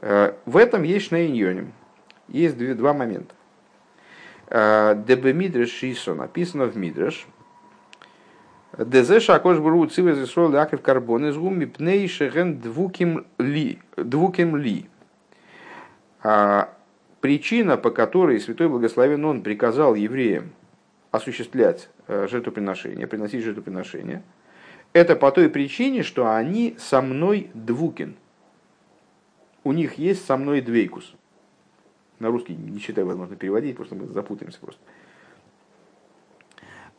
Э, 0.00 0.34
в 0.46 0.56
этом 0.56 0.82
есть 0.82 1.06
шнейньоним. 1.06 1.72
Есть 2.28 2.56
два 2.76 2.92
момента. 2.92 3.34
Э, 4.48 4.94
Дебе 5.06 5.32
Мидреш 5.32 5.70
Шисо 5.70 6.14
написано 6.14 6.66
в 6.66 6.76
Мидреш. 6.76 7.26
Дезеша 8.78 9.34
акош 9.34 9.58
бру 9.58 9.84
цивез 9.86 10.18
исрол 10.18 10.52
яков 10.52 10.80
карбон 10.80 11.26
из 11.26 11.36
гуми 11.36 11.64
пней 11.64 12.06
шеген 12.08 12.60
двуким 12.60 13.26
ли. 13.38 13.80
Двуким 13.96 14.56
ли. 14.56 14.86
А 16.22 16.72
причина, 17.20 17.76
по 17.76 17.90
которой 17.90 18.40
Святой 18.40 18.68
Благословен 18.68 19.24
Он 19.24 19.42
приказал 19.42 19.94
евреям 19.94 20.52
осуществлять 21.10 21.88
э, 22.06 22.26
жертвоприношение, 22.30 23.06
приносить 23.06 23.44
жертвоприношение, 23.44 24.22
это 24.92 25.16
по 25.16 25.30
той 25.30 25.48
причине, 25.48 26.02
что 26.02 26.34
они 26.34 26.76
со 26.78 27.00
мной 27.00 27.50
двукин– 27.54 28.16
у 29.64 29.72
них 29.72 29.94
есть 29.94 30.24
со 30.24 30.36
мной 30.36 30.60
двейкус. 30.60 31.14
На 32.18 32.28
русский 32.28 32.54
не 32.54 32.80
считаю 32.80 33.06
возможно 33.06 33.36
переводить, 33.36 33.76
потому 33.76 33.86
что 33.86 33.94
мы 33.94 34.12
запутаемся 34.12 34.58
просто. 34.60 34.80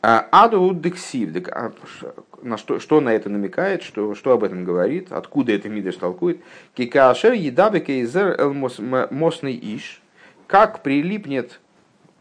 А, 0.04 0.26
аду 0.32 0.76
а, 1.52 1.72
на 2.42 2.56
что, 2.56 2.80
что 2.80 3.00
на 3.00 3.10
это 3.10 3.28
намекает, 3.28 3.84
что, 3.84 4.16
что 4.16 4.32
об 4.32 4.42
этом 4.42 4.64
говорит, 4.64 5.12
откуда 5.12 5.52
это 5.52 5.68
Мидриш 5.68 5.94
толкует. 5.96 6.40
Кикашер 6.74 7.34
едабе 7.34 7.80
кейзер 7.80 8.40
эл 8.40 8.52
мосный 8.52 9.54
иш, 9.54 10.02
как 10.48 10.82
прилипнет 10.82 11.60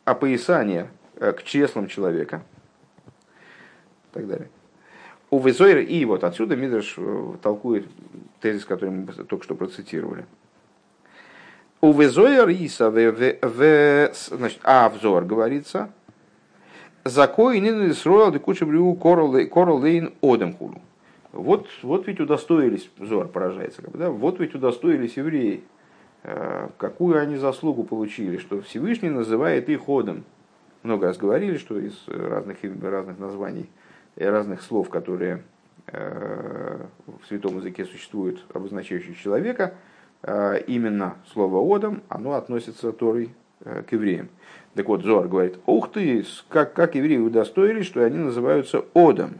опоясание 0.05 0.91
к 1.21 1.43
чреслам 1.43 1.87
человека, 1.87 2.43
и 4.11 4.13
так 4.13 4.27
далее. 4.27 4.49
У 5.29 5.39
Визойр, 5.39 5.77
и 5.77 6.03
вот 6.03 6.23
отсюда 6.23 6.55
Мидриш 6.57 6.95
э, 6.97 7.33
толкует 7.41 7.87
тезис, 8.41 8.65
который 8.65 8.89
мы 8.89 9.05
только 9.05 9.45
что 9.45 9.55
процитировали. 9.55 10.25
У 11.79 11.93
Визойр 11.93 12.49
Иса, 12.49 12.91
значит, 12.91 14.59
а 14.63 14.89
взор 14.89 15.23
говорится, 15.23 15.89
закой 17.05 17.59
не 17.59 17.93
строил 17.93 18.31
декуча 18.31 18.65
брю 18.65 18.93
корол 18.95 19.79
лейн 19.79 20.13
одемхулу. 20.21 20.81
Вот, 21.31 21.67
вот 21.81 22.07
ведь 22.07 22.19
удостоились, 22.19 22.89
взор 22.97 23.29
поражается, 23.29 23.81
да? 23.93 24.09
вот 24.09 24.39
ведь 24.39 24.53
удостоились 24.53 25.15
евреи, 25.15 25.63
э, 26.23 26.67
какую 26.77 27.17
они 27.17 27.37
заслугу 27.37 27.85
получили, 27.85 28.37
что 28.37 28.61
Всевышний 28.61 29.09
называет 29.09 29.69
их 29.69 29.79
ходом. 29.79 30.25
Много 30.83 31.07
раз 31.07 31.17
говорили, 31.17 31.57
что 31.57 31.77
из 31.77 32.07
разных, 32.07 32.57
разных 32.81 33.19
названий 33.19 33.69
разных 34.15 34.61
слов, 34.61 34.89
которые 34.89 35.43
э, 35.87 36.85
в 37.05 37.27
святом 37.27 37.57
языке 37.57 37.85
существуют, 37.85 38.43
обозначающие 38.53 39.15
человека, 39.15 39.75
э, 40.23 40.61
именно 40.67 41.15
слово 41.31 41.75
«одам», 41.75 42.01
оно 42.09 42.33
относится 42.33 42.91
Торой 42.91 43.33
э, 43.61 43.83
к 43.83 43.91
евреям. 43.91 44.29
Так 44.73 44.87
вот, 44.87 45.03
Зоар 45.03 45.27
говорит, 45.27 45.59
ух 45.65 45.91
ты, 45.91 46.25
как, 46.49 46.73
как 46.73 46.95
евреи 46.95 47.17
удостоились, 47.17 47.85
что 47.85 48.03
они 48.03 48.17
называются 48.17 48.85
«одам». 48.93 49.33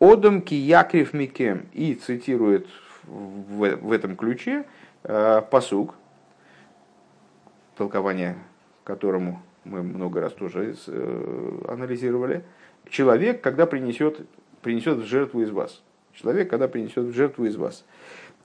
«Одам 0.00 0.42
ки 0.42 0.54
якрив 0.54 1.12
микем» 1.12 1.66
и 1.72 1.94
цитирует 1.94 2.68
в, 3.04 3.76
в 3.76 3.92
этом 3.92 4.16
ключе 4.16 4.64
посук, 5.50 5.94
толкование 7.76 8.36
которому 8.84 9.42
мы 9.68 9.82
много 9.82 10.20
раз 10.20 10.32
тоже 10.32 10.74
анализировали, 11.66 12.42
человек, 12.88 13.40
когда 13.40 13.66
принесет, 13.66 14.20
принесет 14.62 14.98
в 14.98 15.04
жертву 15.04 15.42
из 15.42 15.50
вас. 15.50 15.82
Человек, 16.14 16.50
когда 16.50 16.68
принесет 16.68 17.04
в 17.04 17.12
жертву 17.12 17.44
из 17.44 17.56
вас. 17.56 17.84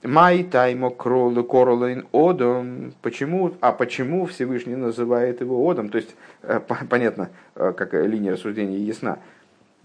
Май 0.02 0.44
таймо 0.44 0.90
королайн 0.90 2.06
одом. 2.12 2.92
Почему? 3.00 3.54
А 3.60 3.72
почему 3.72 4.26
Всевышний 4.26 4.76
называет 4.76 5.40
его 5.40 5.66
одом? 5.68 5.88
То 5.88 5.96
есть, 5.96 6.14
э, 6.42 6.60
понятно, 6.60 7.30
э, 7.54 7.72
как 7.72 7.94
линия 7.94 8.32
рассуждения 8.32 8.78
ясна. 8.78 9.18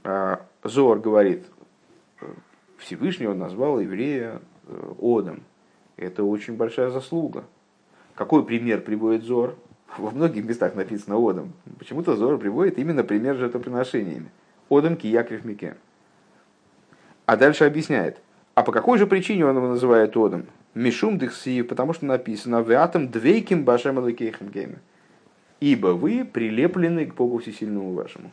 Э, 0.04 0.38
Зор 0.64 1.00
говорит, 1.00 1.46
Всевышний 2.78 3.28
он 3.28 3.40
назвал 3.40 3.80
еврея 3.80 4.42
одом. 5.02 5.44
Это 5.96 6.24
очень 6.26 6.56
большая 6.56 6.90
заслуга. 6.90 7.46
Какой 8.14 8.46
пример 8.46 8.82
приводит 8.82 9.24
Зор? 9.24 9.56
Во 9.98 10.12
многих 10.12 10.46
местах 10.46 10.76
написано 10.76 11.18
одом. 11.18 11.54
Почему-то 11.78 12.16
Зор 12.16 12.38
приводит 12.38 12.78
именно 12.78 13.04
пример 13.04 13.36
жертвоприношениями. 13.36 14.32
Одом 14.70 14.96
киякрив 14.96 15.44
мике. 15.44 15.76
А 17.26 17.36
дальше 17.36 17.66
объясняет– 17.66 18.22
а 18.60 18.62
по 18.62 18.74
какой 18.74 18.98
же 18.98 19.08
причине 19.08 19.46
он 19.46 19.56
его 19.56 19.70
называет 19.70 20.18
Одом? 20.18 20.46
Мишум 20.74 21.18
дыхси, 21.18 21.62
потому 21.62 21.94
что 21.94 22.06
написано 22.06 22.62
в 22.62 22.70
атом 22.72 23.08
двейким 23.08 23.64
башем 23.64 24.06
гейме. 24.06 24.80
Ибо 25.62 25.88
вы 25.94 26.26
прилеплены 26.26 27.06
к 27.06 27.16
Богу 27.16 27.38
Всесильному 27.38 27.94
вашему. 27.94 28.32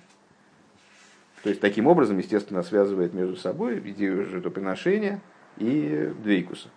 То 1.44 1.50
есть, 1.50 1.60
таким 1.60 1.86
образом, 1.86 2.18
естественно, 2.18 2.64
связывает 2.64 3.14
между 3.14 3.36
собой 3.36 3.78
идею 3.78 4.26
жертвоприношения 4.26 5.20
и 5.58 6.12
двейкуса. 6.24 6.70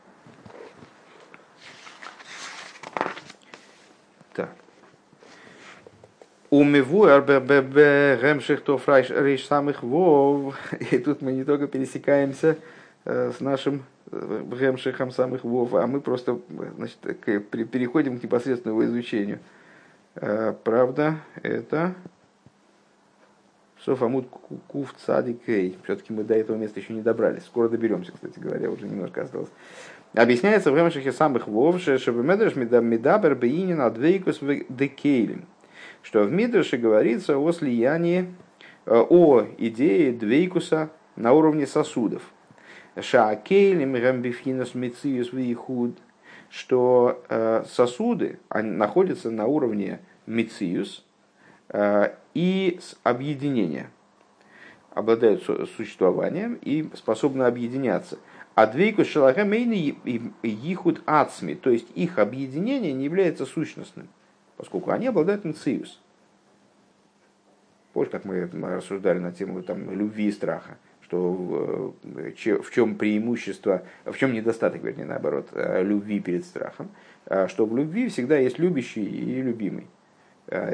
Так. 4.35 4.51
Умеву 6.49 7.05
ремшихтов 7.05 8.87
рейш 8.87 9.45
самых 9.45 9.83
вов. 9.83 10.55
И 10.91 10.97
тут 10.97 11.21
мы 11.21 11.31
не 11.31 11.43
только 11.43 11.67
пересекаемся 11.67 12.57
Э, 13.05 13.31
с 13.35 13.39
нашим 13.39 13.83
Гемшихом 14.11 15.11
самых 15.11 15.43
Вов, 15.43 15.73
а 15.73 15.87
мы 15.87 16.01
просто 16.01 16.39
значит, 16.77 16.97
переходим 16.99 18.19
к 18.19 18.23
непосредственному 18.23 18.83
изучению. 18.85 19.39
Э, 20.15 20.53
правда, 20.63 21.15
это 21.41 21.95
סוף 23.83 24.02
עמוד 24.02 24.27
קוף 24.67 24.93
צדיק 25.05 25.50
הי. 25.50 25.77
Все-таки 25.83 26.11
мы 26.11 26.23
до 26.23 26.35
этого 26.35 26.57
места 26.57 26.79
еще 26.79 26.93
не 26.93 27.01
добрались. 27.01 27.45
Скоро 27.45 27.69
доберемся, 27.69 28.11
кстати 28.11 28.37
говоря, 28.37 28.69
уже 28.69 28.85
немножко 28.85 29.21
осталось. 29.21 29.49
Объясняется 30.13 30.71
в 30.71 30.75
Гемшихе 30.75 31.11
סמך 31.11 31.47
וו, 31.47 31.79
что 31.79 32.11
מדרש 32.11 32.55
מדבר 32.55 33.35
בענין 33.35 33.81
הדביקות 33.81 34.39
דכלים. 34.69 35.45
Что 36.01 36.23
в 36.23 36.31
Мидраше 36.31 36.77
говорится 36.77 37.37
о 37.37 37.51
слиянии, 37.51 38.33
э, 38.85 39.05
о 39.09 39.45
идее 39.57 40.11
Двейкуса 40.11 40.89
на 41.15 41.33
уровне 41.33 41.67
сосудов– 41.67 42.23
Шаакейлем 43.01 43.93
гамбифхинас 43.93 44.73
мециус 44.73 45.31
вихуд, 45.31 45.97
что 46.49 47.23
э, 47.29 47.63
сосуды 47.67 48.39
они 48.49 48.71
находятся 48.71 49.31
на 49.31 49.45
уровне 49.45 49.99
мециус 50.25 51.05
э, 51.69 52.13
и 52.33 52.79
объединения, 53.03 53.91
обладают 54.93 55.43
существованием 55.43 56.57
и 56.61 56.89
способны 56.95 57.43
объединяться. 57.43 58.17
А 58.55 58.67
двейку 58.67 59.05
шалахамейны 59.05 59.95
ихуд 60.41 61.01
ацми, 61.05 61.55
то 61.55 61.69
есть 61.69 61.87
их 61.95 62.19
объединение 62.19 62.91
не 62.91 63.05
является 63.05 63.45
сущностным, 63.45 64.09
поскольку 64.59 64.91
они 64.91 65.07
обладают 65.07 65.45
мециус. 65.45 65.99
Помнишь, 67.93 68.11
как 68.11 68.25
мы 68.25 68.45
рассуждали 68.75 69.17
на 69.17 69.31
тему 69.31 69.63
там, 69.63 69.89
любви 69.89 70.27
и 70.27 70.31
страха? 70.31 70.77
что 71.09 71.95
э, 72.03 72.57
в 72.61 72.71
чем 72.71 72.95
преимущество, 72.95 73.81
в 74.05 74.15
чем 74.15 74.31
недостаток, 74.31 74.83
вернее, 74.83 75.05
наоборот, 75.05 75.47
э, 75.53 75.81
любви 75.81 76.19
перед 76.19 76.45
страхом, 76.45 76.89
э, 77.25 77.47
что 77.47 77.65
в 77.65 77.75
любви 77.75 78.09
всегда 78.09 78.37
есть 78.37 78.59
любящий 78.59 79.03
и 79.03 79.41
любимый. 79.41 79.87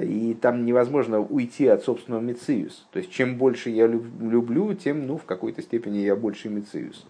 И 0.01 0.37
там 0.41 0.65
невозможно 0.65 1.19
уйти 1.19 1.67
от 1.67 1.83
собственного 1.83 2.21
мециус. 2.21 2.87
То 2.91 2.99
есть, 2.99 3.11
чем 3.11 3.37
больше 3.37 3.69
я 3.69 3.87
люблю, 3.87 4.73
тем, 4.73 5.05
ну, 5.05 5.17
в 5.17 5.25
какой-то 5.25 5.61
степени 5.61 5.97
я 5.97 6.15
больше 6.15 6.47
мециус. 6.47 7.05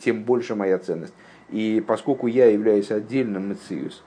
Тем 0.00 0.24
больше 0.24 0.56
моя 0.56 0.76
ценность. 0.78 1.14
И 1.50 1.84
поскольку 1.86 2.26
я 2.26 2.46
являюсь 2.46 2.90
отдельным 2.90 3.50
мециус, 3.50 4.02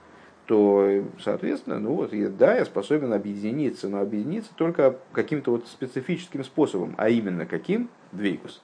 то, 0.50 1.04
соответственно, 1.22 1.78
ну 1.78 1.94
вот, 1.94 2.10
да, 2.36 2.56
я 2.56 2.64
способен 2.64 3.12
объединиться, 3.12 3.88
но 3.88 4.00
объединиться 4.00 4.50
только 4.56 4.96
каким-то 5.12 5.52
вот 5.52 5.68
специфическим 5.68 6.42
способом, 6.42 6.96
а 6.98 7.08
именно 7.08 7.46
каким? 7.46 7.88
Двейкус. 8.10 8.60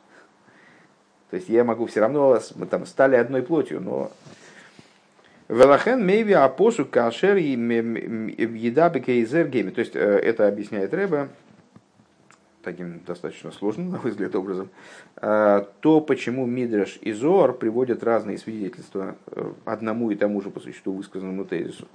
То 1.31 1.37
есть 1.37 1.49
я 1.49 1.63
могу 1.63 1.87
все 1.87 2.01
равно, 2.01 2.41
мы 2.57 2.67
там 2.67 2.87
стали 2.87 3.15
одной 3.15 3.43
плотью, 3.43 3.81
но 3.81 4.11
Велахен 5.49 6.05
мейви 6.05 6.33
апосу 6.33 6.87
кашер 6.87 7.37
и. 7.37 7.55
То 7.55 7.63
есть 9.79 9.95
э, 9.95 10.01
это 10.01 10.49
объясняет 10.49 10.93
Рэба 10.93 11.29
таким 12.67 13.01
достаточно 13.07 13.53
сложным, 13.53 13.91
на 13.91 13.99
мой 13.99 14.11
взгляд, 14.11 14.35
образом, 14.35 14.71
а, 15.17 15.69
то, 15.81 16.01
почему 16.01 16.47
Мидраш 16.47 16.99
и 17.01 17.13
Зор 17.13 17.57
приводят 17.57 18.03
разные 18.03 18.39
свидетельства 18.39 19.15
э, 19.29 19.53
одному 19.65 20.11
и 20.11 20.17
тому 20.17 20.43
же 20.43 20.51
по 20.51 20.59
существу 20.59 20.95
высказанному 20.95 21.45
тезису. 21.45 21.87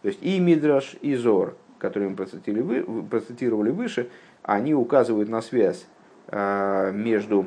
То 0.00 0.08
есть 0.08 0.22
и 0.22 0.40
Мидраш, 0.40 0.96
и 1.02 1.14
Зор, 1.14 1.56
которые 1.78 2.08
мы 2.08 2.16
процитировали, 2.16 2.82
процитировали 3.02 3.70
выше, 3.70 4.08
они 4.42 4.74
указывают 4.74 5.28
на 5.28 5.42
связь 5.42 5.86
а, 6.28 6.90
между 6.90 7.46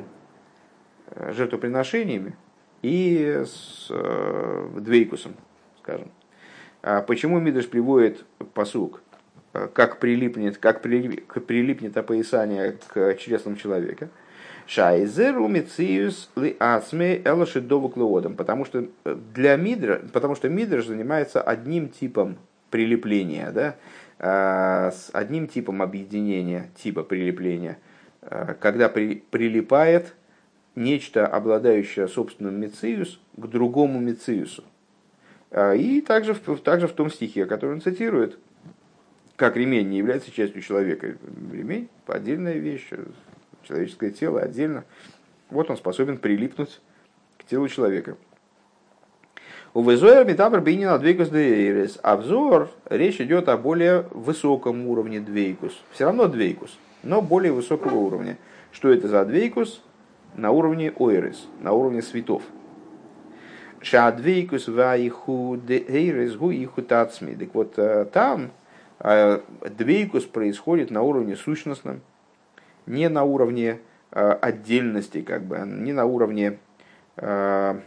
э, 1.10 1.32
жертвоприношениями 1.32 2.36
и 2.82 3.42
с 3.44 3.88
э, 3.90 4.68
Двейкусом, 4.78 5.34
скажем. 5.82 6.12
А 6.82 7.02
почему 7.02 7.40
Мидраш 7.40 7.66
приводит 7.66 8.24
посук 8.54 9.02
как 9.52 9.98
прилипнет, 9.98 10.58
как 10.58 10.82
прилипнет 10.82 11.96
опоясание 11.96 12.76
к 12.88 13.14
чреслам 13.14 13.56
человека. 13.56 14.08
Шайзеру 14.66 15.48
мициус 15.48 16.30
ли 16.36 16.54
ацме 16.58 17.22
элашидову 17.24 17.88
клеодом. 17.88 18.34
Потому 18.34 18.66
что 18.66 18.84
э, 19.04 19.16
для 19.34 19.56
Мидра, 19.56 20.02
потому 20.12 20.34
что 20.34 20.50
Мидрш 20.50 20.86
занимается 20.86 21.40
одним 21.40 21.88
типом 21.88 22.36
прилепления, 22.70 23.50
да, 23.50 23.76
э, 24.18 24.90
с 24.92 25.08
одним 25.14 25.46
типом 25.46 25.80
объединения, 25.80 26.70
типа 26.76 27.02
прилепления, 27.02 27.78
когда 28.60 28.90
при, 28.90 29.24
прилипает 29.30 30.14
нечто, 30.74 31.26
обладающее 31.26 32.06
собственным 32.06 32.60
мициус, 32.60 33.20
к 33.36 33.46
другому 33.46 34.00
мициусу. 34.00 34.64
И 35.56 36.04
также, 36.06 36.34
также 36.34 36.88
в 36.88 36.92
том 36.92 37.10
стихе, 37.10 37.46
который 37.46 37.76
он 37.76 37.80
цитирует, 37.80 38.38
как 39.38 39.56
ремень 39.56 39.88
не 39.88 39.98
является 39.98 40.32
частью 40.32 40.60
человека. 40.62 41.14
Ремень– 41.52 41.88
отдельная 42.08 42.54
вещь, 42.54 42.90
человеческое 43.62 44.10
тело 44.10 44.40
отдельно. 44.40 44.84
Вот 45.48 45.70
он 45.70 45.76
способен 45.76 46.18
прилипнуть 46.18 46.80
к 47.38 47.44
телу 47.44 47.68
человека. 47.68 48.16
У 49.74 49.88
Везуэр 49.88 50.26
Метабр 50.26 50.60
Бинина 50.60 50.98
Двейкус 50.98 51.28
Дейрес. 51.28 52.00
А 52.02 52.16
взор, 52.16 52.68
речь 52.90 53.20
идет 53.20 53.48
о 53.48 53.56
более 53.56 54.08
высоком 54.10 54.88
уровне 54.88 55.20
Двейкус. 55.20 55.80
Все 55.92 56.06
равно 56.06 56.26
Двейкус, 56.26 56.76
но 57.04 57.22
более 57.22 57.52
высокого 57.52 57.94
уровня. 57.94 58.38
Что 58.72 58.92
это 58.92 59.06
за 59.06 59.24
Двейкус? 59.24 59.82
На 60.34 60.50
уровне 60.50 60.92
Ойрес, 60.96 61.46
на 61.60 61.72
уровне 61.72 62.02
светов. 62.02 62.42
Шадвейкус 63.80 64.66
ваиху 64.66 65.56
дейрес 65.64 66.34
гу 66.34 66.50
иху 66.50 66.82
тацми. 66.82 67.36
Так 67.36 67.54
вот, 67.54 67.74
э, 67.78 68.04
там 68.12 68.50
а 68.50 68.57
двейкус 69.00 70.24
происходит 70.24 70.90
на 70.90 71.02
уровне 71.02 71.36
сущностном, 71.36 72.00
не 72.86 73.08
на 73.08 73.24
уровне 73.24 73.80
а, 74.10 74.32
отдельности, 74.34 75.22
как 75.22 75.44
бы, 75.44 75.58
не 75.58 75.92
на 75.92 76.06
уровне 76.06 76.58
а, 77.16 77.80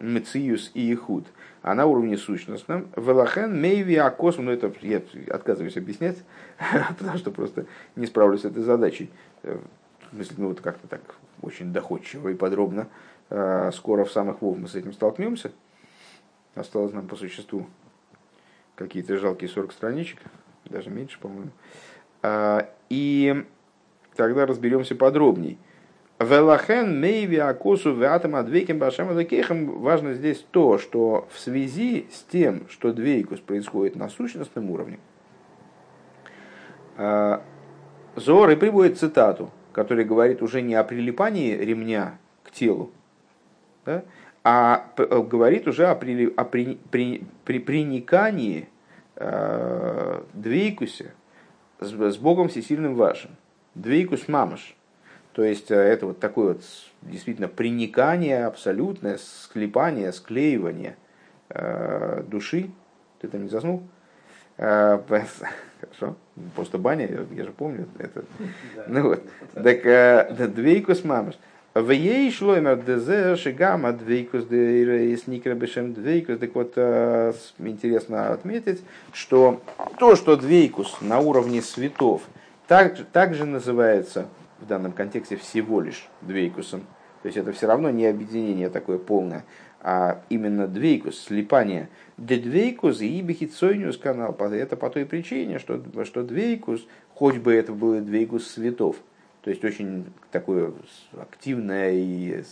мециус 0.00 0.70
и 0.74 0.92
ихуд, 0.92 1.26
а 1.62 1.74
на 1.74 1.86
уровне 1.86 2.16
сущностном. 2.16 2.88
Велахен 2.96 3.60
мейви 3.60 3.96
акосм, 3.96 4.44
ну 4.44 4.52
это 4.52 4.72
я 4.82 5.02
отказываюсь 5.30 5.76
объяснять, 5.76 6.18
потому 6.98 7.18
что 7.18 7.30
просто 7.30 7.66
не 7.96 8.06
справлюсь 8.06 8.42
с 8.42 8.44
этой 8.44 8.62
задачей. 8.62 9.10
Э, 9.42 9.58
в 10.10 10.14
смысле, 10.14 10.36
ну 10.38 10.48
вот 10.48 10.60
как-то 10.60 10.88
так 10.88 11.00
очень 11.42 11.72
доходчиво 11.72 12.28
и 12.28 12.34
подробно. 12.34 12.88
Скоро 13.72 14.06
в 14.06 14.10
самых 14.10 14.40
вов 14.40 14.56
мы 14.56 14.68
с 14.68 14.74
этим 14.74 14.94
столкнемся. 14.94 15.52
Осталось 16.54 16.94
нам 16.94 17.06
по 17.06 17.14
существу 17.14 17.66
какие-то 18.74 19.18
жалкие 19.18 19.50
40 19.50 19.72
страничек 19.72 20.18
даже 20.70 20.90
меньше, 20.90 21.18
по-моему. 21.18 21.50
А, 22.22 22.68
и 22.88 23.44
тогда 24.16 24.46
разберемся 24.46 24.94
подробней. 24.94 25.58
Велахен 26.18 27.00
мейви 27.00 27.36
акосу 27.36 27.94
ватам 27.94 28.34
адвейким 28.34 28.78
башем 28.78 29.10
адвейкехам. 29.10 29.80
Важно 29.80 30.14
здесь 30.14 30.44
то, 30.50 30.78
что 30.78 31.28
в 31.32 31.38
связи 31.38 32.08
с 32.12 32.22
тем, 32.24 32.68
что 32.68 32.92
двейкус 32.92 33.40
происходит 33.40 33.94
на 33.94 34.08
сущностном 34.08 34.70
уровне, 34.70 34.98
А, 36.96 37.42
Зор 38.16 38.50
и 38.50 38.56
приводит 38.56 38.98
цитату, 38.98 39.50
которая 39.72 40.04
говорит 40.04 40.42
уже 40.42 40.60
не 40.60 40.74
о 40.74 40.82
прилипании 40.82 41.54
ремня 41.54 42.18
к 42.42 42.50
телу, 42.50 42.90
да, 43.84 44.02
а 44.42 44.86
э, 44.96 45.22
говорит 45.22 45.68
уже 45.68 45.86
о, 45.86 45.94
при, 45.94 46.26
о 46.26 46.44
при, 46.44 46.78
при, 46.90 47.22
при 47.44 47.58
приникании 47.60 48.62
э, 48.62 48.66
двейкусе 50.34 51.12
с, 51.80 52.16
Богом 52.16 52.48
Всесильным 52.48 52.94
вашим. 52.94 53.30
Двейкус 53.74 54.28
мамаш. 54.28 54.76
То 55.32 55.44
есть 55.44 55.70
э, 55.70 55.76
это 55.76 56.06
вот 56.06 56.18
такое 56.18 56.54
вот 56.54 56.62
действительно 57.02 57.48
приникание 57.48 58.44
абсолютное, 58.46 59.18
склепание, 59.18 60.12
склеивание 60.12 60.96
э, 61.50 62.24
души. 62.26 62.70
Ты 63.20 63.28
там 63.28 63.44
не 63.44 63.48
заснул? 63.48 63.84
Э, 64.56 64.98
хорошо, 65.80 66.16
просто 66.56 66.78
баня, 66.78 67.08
я, 67.30 67.44
же 67.44 67.52
помню 67.52 67.86
это. 67.98 68.24
Ну 68.88 69.02
вот, 69.10 69.22
так 69.54 69.86
э, 69.86 70.48
двейкус 70.48 71.04
мамаш. 71.04 71.36
В 71.80 71.92
ей 71.92 72.32
шлоймер 72.32 72.82
дезе 72.82 73.36
шигама 73.36 73.92
двейкус 73.92 74.46
сникра 74.46 75.54
бешем 75.54 75.94
двейкус. 75.94 76.40
Так 76.40 76.52
вот, 76.56 76.72
э, 76.74 77.32
интересно 77.58 78.32
отметить, 78.32 78.82
что 79.12 79.60
то, 79.96 80.16
что 80.16 80.36
двейкус 80.36 80.96
на 81.00 81.20
уровне 81.20 81.62
светов, 81.62 82.22
так, 82.66 82.96
также 83.12 83.44
называется 83.44 84.26
в 84.60 84.66
данном 84.66 84.90
контексте 84.90 85.36
всего 85.36 85.80
лишь 85.80 86.08
двейкусом. 86.20 86.80
То 87.22 87.26
есть 87.26 87.38
это 87.38 87.52
все 87.52 87.68
равно 87.68 87.90
не 87.90 88.06
объединение 88.06 88.70
такое 88.70 88.98
полное, 88.98 89.44
а 89.80 90.22
именно 90.30 90.66
двейкус, 90.66 91.26
слепание. 91.26 91.90
Дедвейкус 92.16 93.02
и 93.02 93.22
бихицойниус 93.22 93.98
канал. 93.98 94.36
Это 94.36 94.76
по 94.76 94.90
той 94.90 95.06
причине, 95.06 95.60
что, 95.60 95.80
что 96.04 96.24
двейкус, 96.24 96.84
хоть 97.14 97.36
бы 97.36 97.54
это 97.54 97.72
был 97.72 98.00
двейкус 98.00 98.48
светов, 98.48 98.96
то 99.42 99.50
есть 99.50 99.64
очень 99.64 100.06
такое 100.30 100.72
активное 101.18 101.92
и 101.92 102.42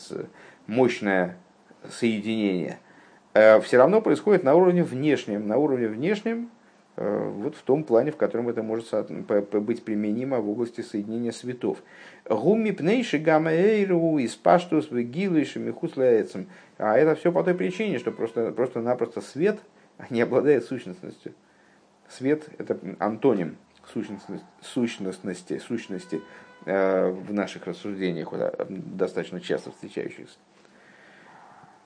мощное 0.67 1.37
соединение, 1.89 2.79
э, 3.35 3.61
все 3.61 3.79
равно 3.79 4.01
происходит 4.01 4.45
на 4.45 4.55
уровне 4.55 4.83
внешнем. 4.83 5.47
На 5.47 5.57
уровне 5.57 5.89
внешнем 5.89 6.51
Э, 6.97 7.29
вот 7.29 7.57
в 7.57 7.63
том 7.63 7.85
плане, 7.85 8.11
в 8.11 8.17
котором 8.17 8.49
это 8.49 8.63
может 8.63 8.89
быть 9.53 9.85
применимо 9.85 10.41
в 10.41 10.49
области 10.49 10.81
соединения 10.81 11.33
светов. 11.33 11.83
Гумми 12.29 12.71
пнейши 12.71 13.19
гамаэйру 13.19 14.19
из 14.19 14.35
паштус 14.35 14.91
вегилыши 14.91 15.59
михусляецем. 15.59 16.49
А 16.79 16.97
это 16.97 17.15
все 17.15 17.33
по 17.33 17.45
той 17.45 17.55
причине, 17.55 17.99
что 17.99 18.13
просто, 18.13 18.51
просто-напросто 18.51 19.21
свет 19.21 19.59
не 20.09 20.23
обладает 20.23 20.65
сущностностью. 20.65 21.35
Свет– 22.09 22.49
это 22.59 22.79
антоним 22.99 23.57
сущностности, 23.93 25.59
сущности 25.59 26.17
э, 26.17 26.21
в 26.67 27.33
наших 27.33 27.67
рассуждениях, 27.67 28.33
достаточно 28.69 29.41
часто 29.41 29.71
встречающихся. 29.71 30.37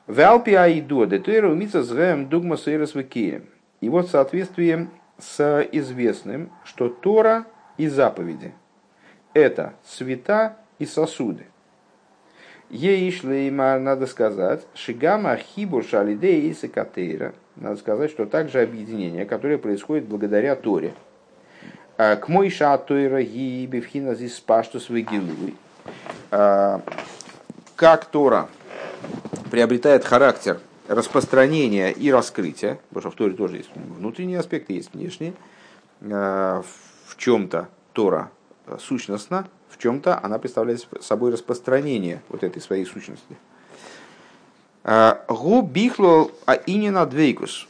Валпи 0.07 0.55
аиду, 0.55 1.07
детуэра 1.07 1.49
умица 1.51 1.85
дугма 2.25 2.57
сейрас 2.57 2.95
И 2.97 3.89
вот 3.89 4.09
в 4.09 4.11
соответствии 4.11 4.89
с 5.19 5.69
известным, 5.71 6.51
что 6.65 6.89
Тора 6.89 7.47
и 7.77 7.87
заповеди– 7.87 8.55
это 9.35 9.75
света 9.85 10.57
и 10.79 10.87
сосуды. 10.87 11.47
Ей 12.71 13.11
шлейма, 13.13 13.79
надо 13.79 14.07
сказать, 14.07 14.67
шигама 14.75 15.37
хибур 15.37 15.85
шалидеи 15.85 16.55
и 16.63 16.69
катейра. 16.69 17.35
Надо 17.57 17.77
сказать, 17.77 18.11
что 18.11 18.27
также 18.27 18.63
объединение, 18.63 19.27
которое 19.27 19.59
происходит 19.59 20.07
благодаря 20.07 20.57
Торе. 20.57 20.95
А, 22.03 22.17
к 22.17 22.29
мой 22.29 22.49
шатуэра 22.49 23.23
ги 23.23 23.67
бифхина 23.67 24.15
здесь 24.15 24.37
спаштус 24.37 24.89
вегилуй. 24.89 25.55
А, 26.31 26.81
как 27.77 28.07
Тора 28.07 28.49
приобретает 29.51 30.07
характер– 30.07 30.61
распространения 30.89 31.91
и 31.91 32.11
раскрытия, 32.11 32.79
потому 32.89 33.03
что 33.03 33.11
в 33.11 33.15
Торе 33.17 33.35
тоже 33.35 33.59
есть 33.59 33.69
внутренние 33.75 34.39
аспекты, 34.39 34.73
есть 34.73 34.95
внешние, 34.95 35.35
э, 36.01 36.63
в 37.07 37.17
чем-то 37.19 37.69
Тора 37.93 38.31
сущностна, 38.79 39.47
в 39.69 39.77
чем-то 39.77 40.19
она 40.23 40.39
представляет 40.39 40.89
собой 41.03 41.33
распространение 41.33 42.23
вот 42.31 42.43
этой 42.43 42.63
своей 42.63 42.87
сущности. 42.87 43.37
Гу 45.29 45.61
бихло 45.61 46.31
а 46.47 46.55
инина 46.55 47.05
двейкус. 47.05 47.69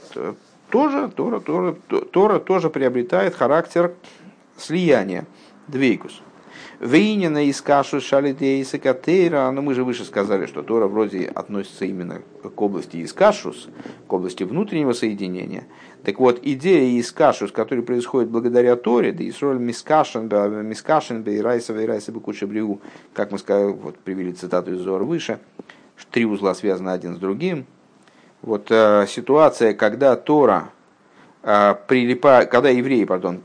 Тоже, 0.70 1.08
Тора, 1.08 1.40
Тора, 1.40 1.72
Тора 2.12 2.38
тоже 2.38 2.70
приобретает 2.70 3.34
характер 3.34 3.92
слияния. 4.60 5.26
Двейкус. 5.68 6.22
Вейнина 6.80 7.44
из 7.44 7.60
кашу 7.60 8.00
шалидеиса 8.00 8.78
катейра, 8.78 9.50
но 9.50 9.60
мы 9.60 9.74
же 9.74 9.84
выше 9.84 10.04
сказали, 10.04 10.46
что 10.46 10.62
Тора 10.62 10.86
вроде 10.86 11.26
относится 11.26 11.84
именно 11.84 12.22
к 12.42 12.60
области 12.60 12.96
из 12.96 13.12
кашус, 13.12 13.68
к 14.06 14.12
области 14.12 14.44
внутреннего 14.44 14.94
соединения. 14.94 15.64
Так 16.04 16.18
вот, 16.18 16.40
идея 16.42 16.98
из 16.98 17.12
кашус, 17.12 17.52
которая 17.52 17.84
происходит 17.84 18.30
благодаря 18.30 18.76
Торе, 18.76 19.12
да 19.12 19.22
и 19.22 19.32
роль 19.40 19.58
мискашен, 19.58 20.28
мискашен, 20.66 21.22
бейрайса, 21.22 21.74
вейрайса, 21.74 22.12
бекуча 22.12 22.46
бригу, 22.46 22.80
как 23.12 23.30
мы 23.30 23.38
сказали, 23.38 23.72
вот 23.72 23.98
привели 23.98 24.32
цитату 24.32 24.72
из 24.72 24.80
Зора 24.80 25.04
выше, 25.04 25.38
три 26.10 26.24
узла 26.24 26.54
связаны 26.54 26.90
один 26.90 27.16
с 27.16 27.18
другим. 27.18 27.66
Вот 28.40 28.70
э, 28.70 29.04
ситуация, 29.06 29.74
когда 29.74 30.16
Тора 30.16 30.70
прилипа, 31.42 32.46
когда 32.46 32.68
евреи 32.68 33.04
пардон, 33.04 33.40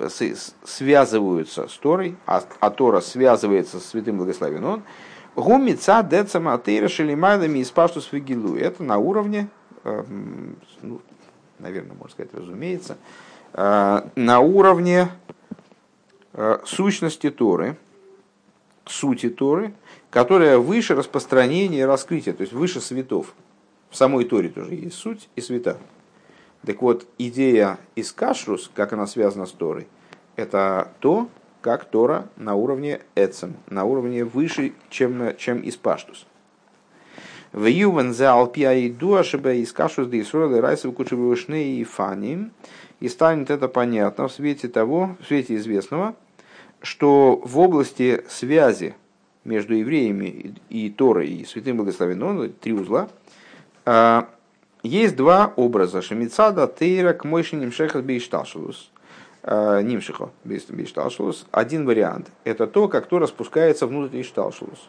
связываются 0.64 1.68
с 1.68 1.78
Торой, 1.78 2.18
а, 2.26 2.44
а 2.60 2.70
Тора 2.70 3.00
связывается 3.00 3.80
с 3.80 3.86
святым 3.86 4.18
благословен 4.18 4.66
он, 4.66 4.84
гумица 5.36 6.04
децама 6.04 6.56
атеира 6.56 6.88
шелимайдами 6.88 7.60
из 7.60 7.72
паштус 7.72 8.12
вигилу. 8.12 8.58
Это 8.58 8.84
на 8.84 8.98
уровне, 8.98 9.48
эм, 9.86 10.58
ну, 10.82 11.02
наверное, 11.60 11.96
можно 11.96 12.12
сказать, 12.12 12.34
разумеется, 12.34 12.98
э, 13.54 14.02
на 14.16 14.40
уровне 14.40 15.10
сущности 16.66 17.30
Торы, 17.30 17.78
сути 18.86 19.30
Торы, 19.30 19.74
которая 20.10 20.58
выше 20.58 20.96
распространения 20.96 21.80
и 21.80 21.84
раскрытия, 21.84 22.34
то 22.34 22.42
есть 22.42 22.54
выше 22.54 22.82
светов. 22.82 23.34
В 23.90 23.96
самой 23.96 24.26
Торе 24.26 24.50
тоже 24.50 24.76
есть 24.76 24.96
суть 24.96 25.30
и 25.36 25.42
света. 25.42 25.78
Так 26.66 26.82
вот, 26.82 27.08
идея 27.18 27.78
из 27.96 28.12
кашрус, 28.12 28.72
как 28.74 28.94
она 28.94 29.08
связана 29.08 29.46
с 29.46 29.52
Торой, 29.52 29.88
это 30.36 30.92
то, 31.00 31.30
как 31.62 31.86
Тора 31.86 32.28
на 32.38 32.56
уровне 32.56 33.02
эцем, 33.16 33.56
на 33.70 33.86
уровне 33.86 34.24
выше, 34.24 34.74
чем, 34.90 35.36
чем 35.38 35.62
из 35.62 35.76
паштус. 35.76 36.26
В 37.52 37.66
ювен 37.66 38.14
за 38.14 38.34
алпия 38.34 38.88
иду 38.88 39.16
ошибе 39.16 39.62
из 39.62 39.72
кашус 39.72 40.08
да 40.08 40.20
исруэл 40.20 40.58
и 40.58 40.60
райсов 40.60 40.94
кучевышны 40.94 41.78
и 41.78 41.84
фаним. 41.84 42.52
И 43.00 43.08
станет 43.08 43.50
это 43.50 43.68
понятно 43.68 44.28
в 44.28 44.32
свете 44.32 44.68
того, 44.68 45.16
в 45.22 45.28
свете 45.28 45.56
известного, 45.56 46.16
что 46.82 47.42
в 47.44 47.58
области 47.60 48.24
связи 48.28 48.96
между 49.44 49.76
евреями 49.76 50.56
и 50.70 50.90
Торой 50.90 51.30
и 51.30 51.46
Святым 51.46 51.78
Благословенным, 51.78 52.52
три 52.54 52.74
узла, 52.74 53.10
а, 53.86 54.30
есть 54.86 55.16
два 55.16 55.54
образа. 55.56 56.02
Шамицада, 56.02 56.68
Тейра, 56.68 57.14
к 57.14 57.26
Мойши 57.26 57.56
Нимшеха 57.56 58.02
Бейшталшулус. 58.02 58.92
Э, 59.44 59.82
Нимшихо 59.84 60.32
Бейшталшулус. 60.44 61.46
Один 61.52 61.86
вариант. 61.86 62.30
Это 62.44 62.68
то, 62.68 62.88
как 62.88 63.08
то 63.08 63.20
распускается 63.20 63.88
внутрь 63.88 64.22
Ишталшулус. 64.22 64.80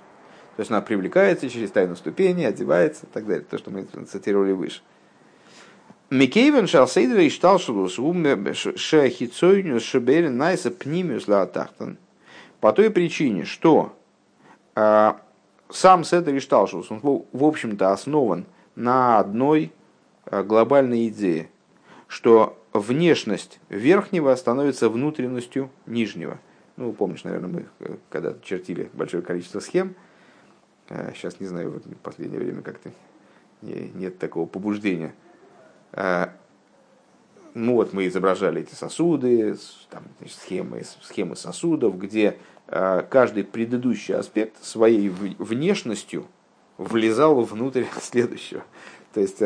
То 0.56 0.61
есть 0.61 0.70
она 0.70 0.80
привлекается 0.80 1.50
через 1.50 1.70
тайну 1.70 1.96
ступени, 1.96 2.44
одевается 2.44 3.06
и 3.06 3.09
так 3.12 3.26
далее. 3.26 3.44
То, 3.48 3.59
что 3.59 3.70
мы 3.70 3.85
цитировали 3.85 4.52
выше. 4.52 4.80
Микейвен 6.11 6.66
шалсейдер 6.66 7.18
Ишталшулус 7.26 7.94
шехицойнюс 7.94 9.82
шеберин 9.82 10.37
найса 10.37 10.70
пнимиус 10.70 11.28
лаатахтан. 11.28 11.98
По 12.61 12.72
той 12.72 12.90
причине, 12.90 13.44
что 13.44 13.96
э, 14.74 15.12
сам 15.70 16.04
Седер 16.04 16.37
Ишталшулус, 16.37 16.90
он, 16.90 17.00
в 17.00 17.44
общем-то, 17.44 17.92
основан 17.92 18.46
на 18.74 19.18
одной 19.18 19.72
глобальной 20.31 21.09
идеи, 21.09 21.49
что 22.09 22.59
внешность 22.73 23.59
верхнего 23.69 24.35
становится 24.35 24.89
внутренностью 24.89 25.71
нижнего. 25.87 26.39
Ну, 26.77 26.93
помнишь, 26.93 27.25
наверное, 27.25 27.49
мы 27.49 27.67
э, 27.81 27.97
когда 28.11 28.35
чертили 28.43 28.91
большое 28.93 29.23
количество 29.23 29.61
схем, 29.61 29.95
сейчас 31.15 31.35
э, 31.35 31.37
не 31.41 31.47
знаю, 31.47 31.73
вот 31.73 31.87
в 31.87 31.97
последнее 31.97 32.39
время 32.39 32.62
как-то 32.62 32.91
нет 33.62 34.19
такого 34.19 34.47
побуждения. 34.47 35.15
Ну 37.55 37.73
вот 37.75 37.95
мы 37.95 38.07
изображали 38.07 38.61
эти 38.61 38.75
сосуды, 38.75 39.57
там, 39.89 40.05
значит, 40.19 40.37
схемы, 40.37 40.83
схемы 41.01 41.37
сосудов, 41.37 41.99
где 41.99 42.37
каждый 42.67 43.45
предыдущий 43.45 44.15
аспект 44.15 44.62
своей 44.62 45.09
внешностью 45.09 46.27
влезал 46.77 47.41
внутрь 47.41 47.85
следующего. 48.03 48.62
То 49.15 49.21
есть 49.23 49.41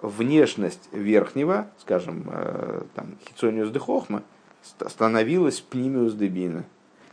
внешность 0.00 0.88
верхнего, 0.92 1.68
скажем, 1.80 2.24
э, 2.30 2.82
там, 2.94 3.16
хитсониус 3.26 3.70
де 3.70 3.78
хохма, 3.78 4.22
становилась 4.62 5.60
пнимиус 5.60 6.14
дебина. 6.14 6.64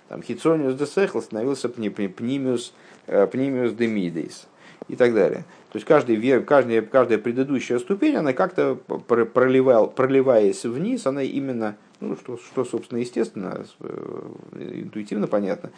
Там 0.10 0.22
хитсониус 0.22 0.76
де 0.76 0.86
сехл 0.86 1.19
становился 1.19 1.69
пнимиус, 1.69 2.74
э, 3.08 3.28
пнимиус 3.28 3.74
де 3.74 3.88
мидейс 3.88 4.48
и 4.88 4.96
так 4.96 5.13
далее. 5.13 5.46
То 5.72 5.78
есть 5.78 5.88
каждый, 5.88 6.41
каждая, 6.41 6.82
каждая 6.82 7.17
предыдущая 7.17 7.80
ступень, 7.80 8.15
она 8.15 8.34
как-то 8.34 8.76
проливал, 8.76 9.89
проливаясь 9.89 10.65
вниз, 10.65 11.08
она 11.08 11.24
именно, 11.24 11.78
ну, 12.09 12.15
что, 12.17 12.37
что 12.37 12.65
собственно 12.65 12.99
естественно, 12.99 13.65
э, 13.79 14.81
интуитивно 14.81 15.27
понятно, 15.27 15.71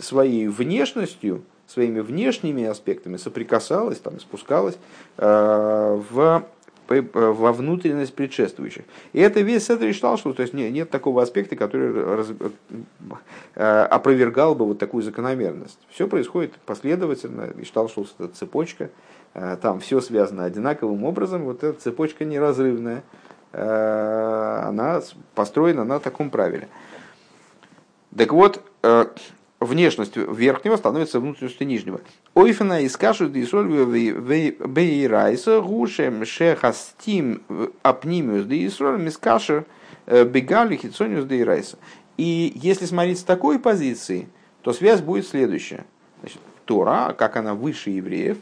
своей 0.00 0.48
внешностью, 0.48 1.42
своими 1.66 2.00
внешними 2.00 2.64
аспектами 2.64 3.16
соприкасалась, 3.16 3.98
там, 3.98 4.18
спускалась 4.20 4.78
э, 5.18 6.00
в 6.10 6.44
во 6.90 7.52
внутренность 7.52 8.14
предшествующих. 8.14 8.82
И 9.12 9.20
это 9.20 9.40
весь 9.42 9.66
Седр 9.66 9.88
Ишталшус, 9.88 10.34
то 10.34 10.42
есть 10.42 10.54
нет, 10.54 10.72
нет 10.72 10.90
такого 10.90 11.22
аспекта, 11.22 11.54
который 11.54 11.92
раз, 11.92 12.32
э, 13.54 13.82
опровергал 13.82 14.56
бы 14.56 14.64
вот 14.64 14.78
такую 14.80 15.04
закономерность. 15.04 15.78
Все 15.90 16.08
происходит 16.08 16.54
последовательно, 16.66 17.52
Ишталшус 17.58 18.16
это 18.18 18.34
цепочка, 18.34 18.90
э, 19.34 19.56
там 19.62 19.78
все 19.78 20.00
связано 20.00 20.44
одинаковым 20.44 21.04
образом, 21.04 21.44
вот 21.44 21.62
эта 21.62 21.78
цепочка 21.80 22.24
неразрывная, 22.24 22.98
э, 22.98 23.29
она 23.52 25.02
построена 25.34 25.84
на 25.84 25.98
таком 25.98 26.30
правиле. 26.30 26.68
Так 28.16 28.32
вот, 28.32 28.62
внешность 29.60 30.16
верхнего 30.16 30.76
становится 30.76 31.20
внутренностью 31.20 31.66
нижнего. 31.66 32.00
Ойфена 32.34 32.82
из 32.82 32.96
кашу 32.96 33.28
дисоль 33.28 33.68
бейрайса 33.68 35.60
гушем 35.60 36.24
шехастим 36.24 37.42
апнимиус 37.82 38.46
дисоль 38.46 39.00
мискашер 39.00 39.66
э, 40.06 40.24
бегали 40.24 40.76
хитсониус 40.76 41.26
дейрайса. 41.26 41.76
И 42.16 42.52
если 42.54 42.86
смотреть 42.86 43.20
с 43.20 43.24
такой 43.24 43.58
позиции, 43.58 44.28
то 44.62 44.72
связь 44.72 45.02
будет 45.02 45.26
следующая. 45.26 45.84
Значит, 46.20 46.40
Тора, 46.64 47.14
как 47.16 47.36
она 47.36 47.54
выше 47.54 47.90
евреев, 47.90 48.38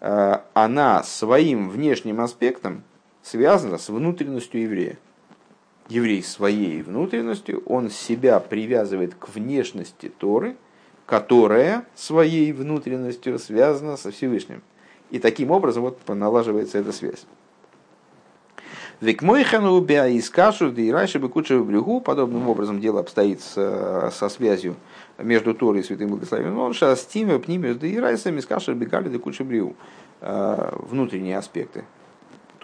э, 0.00 0.38
она 0.54 1.02
своим 1.02 1.70
внешним 1.70 2.20
аспектом 2.20 2.84
связана 3.26 3.78
с 3.78 3.88
внутренностью 3.88 4.62
еврея 4.62 4.98
еврей 5.88 6.22
своей 6.22 6.82
внутренностью, 6.82 7.62
он 7.66 7.90
себя 7.90 8.40
привязывает 8.40 9.14
к 9.14 9.28
внешности 9.28 10.10
Торы, 10.16 10.56
которая 11.06 11.84
своей 11.94 12.52
внутренностью 12.52 13.38
связана 13.38 13.96
со 13.96 14.10
Всевышним. 14.10 14.62
И 15.10 15.18
таким 15.18 15.50
образом 15.50 15.82
вот 15.82 16.00
налаживается 16.08 16.78
эта 16.78 16.92
связь. 16.92 17.26
Век 19.00 19.22
мой 19.22 19.44
хану 19.44 19.84
из 19.84 20.30
кашу, 20.30 20.72
да 20.72 20.80
и 20.80 20.90
раньше 20.90 21.18
бы 21.18 21.28
куча 21.28 21.58
брюгу, 21.58 22.00
подобным 22.00 22.48
образом 22.48 22.80
дело 22.80 23.00
обстоит 23.00 23.40
с, 23.42 24.10
со 24.12 24.28
связью 24.28 24.74
между 25.18 25.54
Торой 25.54 25.80
и 25.80 25.82
Святым 25.82 26.08
Благословенным. 26.08 26.58
Он 26.58 26.72
шастиме, 26.72 27.38
пнимес, 27.38 27.76
да 27.76 27.86
и 27.86 27.98
райса, 27.98 28.30
мискашер, 28.30 28.74
бегали, 28.74 29.08
да 29.08 29.18
куча 29.18 29.44
брюгу. 29.44 29.76
Э, 30.22 30.72
внутренние 30.80 31.36
аспекты 31.36 31.84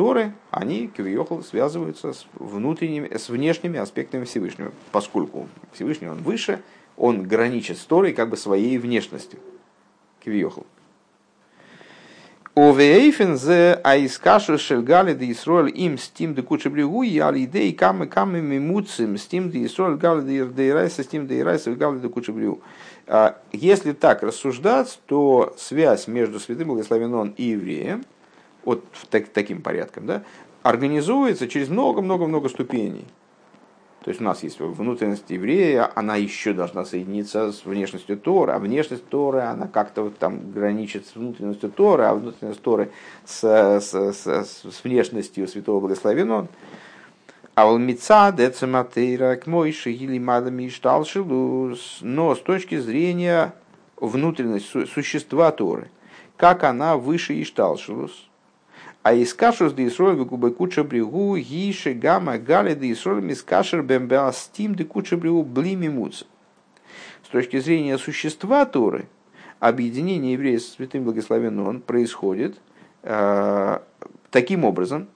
Торы, 0.03 0.33
они, 0.51 0.89
кивиохал, 0.89 1.45
связываются 1.45 2.13
с, 2.13 2.27
внутренними, 2.35 3.17
с 3.17 3.29
внешними 3.29 3.79
аспектами 3.79 4.25
Всевышнего, 4.25 4.73
поскольку 4.91 5.47
Всевышний 5.73 6.09
он 6.09 6.23
выше, 6.23 6.61
он 6.97 7.23
граничит 7.23 7.79
с 7.79 7.85
Торой 7.85 8.13
как 8.13 8.29
бы 8.29 8.37
своей 8.37 8.79
внешностью. 8.79 9.39
Кивиохал. 10.25 10.67
Овейфен 12.57 13.37
зе 13.37 13.75
аискашу 13.85 14.59
шельгали 14.59 15.15
де 15.15 15.31
Исроэль 15.31 15.71
им 15.73 15.97
стим 15.97 16.35
де 16.35 16.43
куча 16.43 16.69
брегу 16.69 17.05
и 17.05 17.21
алидей 17.21 17.73
камы 17.73 18.09
камы 18.09 18.41
мимуцим 18.41 19.17
стим 19.19 19.53
де 19.53 19.65
Исроэль 19.65 19.99
гали 19.99 20.45
де 20.49 20.69
ирайса 20.69 21.05
стим 21.05 21.29
де 21.29 21.39
ирайса 21.39 21.71
гали 21.77 22.01
де 22.01 22.09
куча 22.09 22.33
брегу. 22.33 22.61
А, 23.07 23.39
если 23.53 23.93
так 23.93 24.25
рассуждать, 24.25 24.99
то 25.07 25.55
связь 25.57 26.09
между 26.09 26.41
святым 26.41 26.67
благословен 26.67 27.35
и 27.37 27.45
евреем– 27.45 28.05
вот 28.65 28.85
так, 29.11 29.29
таким 29.29 29.63
порядком, 29.63 30.07
да, 30.07 30.23
организуется 30.63 31.49
через 31.49 31.69
много-много-много 31.69 32.49
ступеней. 32.49 33.07
То 34.05 34.11
есть 34.11 34.21
у 34.21 34.25
нас 34.25 34.43
есть 34.43 34.59
внутренность 34.59 35.31
еврея, 35.31 35.91
она 35.95 36.17
еще 36.17 36.53
должна 36.53 36.85
соединиться 36.85 37.53
с 37.53 37.65
внешностью 37.65 38.19
Торы, 38.19 38.53
а 38.53 38.59
внешность 38.59 39.07
Торы, 39.07 39.43
она 39.43 39.69
как-то 39.69 40.03
вот 40.03 40.19
там 40.19 40.51
граничит 40.51 41.07
с 41.07 41.15
внутренностью 41.15 41.71
Торы, 41.71 42.05
а 42.05 42.15
внутренность 42.15 42.61
Торы 42.63 42.91
с, 43.25 43.45
с, 43.45 43.95
с, 43.95 44.27
с 44.27 44.85
внешностью 44.85 45.47
Святого 45.47 45.81
Благословенного. 45.81 46.49
А 47.55 47.67
волмица 47.67 48.33
децематейра 48.37 49.37
к 49.37 49.47
мойши 49.47 49.93
или 49.93 50.19
мадами 50.19 50.73
но 52.01 52.35
с 52.35 52.41
точки 52.41 52.79
зрения 52.79 53.55
внутренности 53.97 54.87
существа 54.87 55.53
Торы, 55.53 55.91
как 56.37 56.65
она 56.65 56.97
выше 56.97 57.41
Ишталшилус, 57.41 58.31
а 59.03 59.15
из 59.15 59.35
кашус 59.35 59.73
де 59.73 59.89
Исроль 59.89 60.17
губы 60.17 60.53
куча 60.53 60.85
брегу 60.85 61.37
гише 61.37 61.93
гамма 61.93 62.39
гали 62.39 62.75
де 62.75 62.93
Исроль 62.93 63.23
мискашер 63.23 63.83
бембеастим 63.83 64.75
де 64.75 64.85
куча 64.85 65.17
брегу 65.17 65.43
блими 65.43 65.89
муца. 65.89 66.25
С 67.25 67.29
точки 67.29 67.59
зрения 67.59 67.99
существа 67.99 68.65
Торы, 68.65 69.07
объединение 69.59 70.35
еврея 70.35 70.59
с 70.59 70.75
святым 70.75 71.05
благословенным 71.05 71.67
он 71.67 71.81
происходит 71.81 72.61
э, 73.03 73.79
таким 74.31 74.65
образом, 74.65 75.09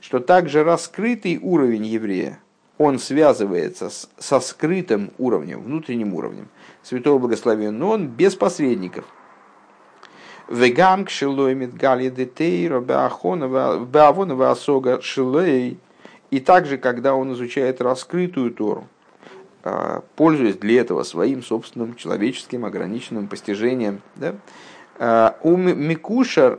что 0.00 0.20
также 0.20 0.62
раскрытый 0.62 1.38
уровень 1.42 1.86
еврея, 1.86 2.38
он 2.78 2.98
связывается 2.98 3.90
с, 3.90 4.08
со 4.18 4.38
скрытым 4.38 5.10
уровнем, 5.18 5.62
внутренним 5.62 6.14
уровнем 6.14 6.48
святого 6.82 7.18
благословенного, 7.18 7.90
он 7.90 8.06
без 8.06 8.36
посредников– 8.36 9.04
Вегам 10.52 11.06
кшилой 11.06 11.54
мидгали 11.54 12.10
детейра 12.10 12.78
беавонова 12.80 14.50
осога 14.50 15.00
шилей. 15.00 15.78
И 16.30 16.40
также, 16.40 16.76
когда 16.76 17.14
он 17.14 17.32
изучает 17.32 17.80
раскрытую 17.80 18.52
Тору, 18.52 18.86
а, 19.64 20.02
пользуясь 20.14 20.56
для 20.56 20.82
этого 20.82 21.04
своим 21.04 21.42
собственным 21.42 21.94
человеческим 21.94 22.66
ограниченным 22.66 23.28
постижением, 23.28 24.02
да, 24.16 24.34
а, 24.98 25.36
у 25.42 25.56
Микушар 25.56 26.58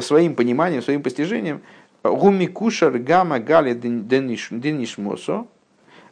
своим 0.00 0.34
пониманием, 0.34 0.80
своим 0.82 1.02
постижением, 1.02 1.60
у 2.02 2.30
Микушар 2.30 2.98
гамма 2.98 3.40
гали 3.40 3.74
денишмосо, 3.74 5.46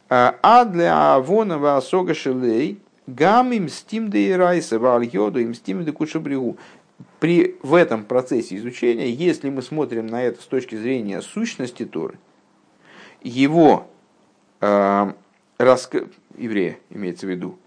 а 0.07 0.65
для 0.65 1.15
авонова 1.15 1.77
осога 1.77 2.13
шилей, 2.13 2.79
Гам 3.07 3.53
им 3.53 3.69
стим 3.69 4.09
де 4.09 4.31
ирайса 4.31 4.79
вальйоду 4.79 5.39
им 5.39 5.53
стим 5.53 5.85
де 5.85 5.93
кучабригу. 5.93 6.57
При 7.19 7.55
в 7.63 7.73
этом 7.73 8.03
процессе 8.03 8.57
изучения, 8.57 9.09
если 9.09 9.49
мы 9.49 9.61
смотрим 9.61 10.07
на 10.07 10.21
это 10.21 10.41
с 10.41 10.45
точки 10.45 10.75
зрения 10.75 11.21
сущности 11.21 11.85
Торы, 11.85 12.19
его 13.21 13.87
э, 14.61 15.13
раск... 15.57 15.95
еврея 16.37 16.77
имеется 16.89 17.27
в 17.27 17.29
виду, 17.29 17.57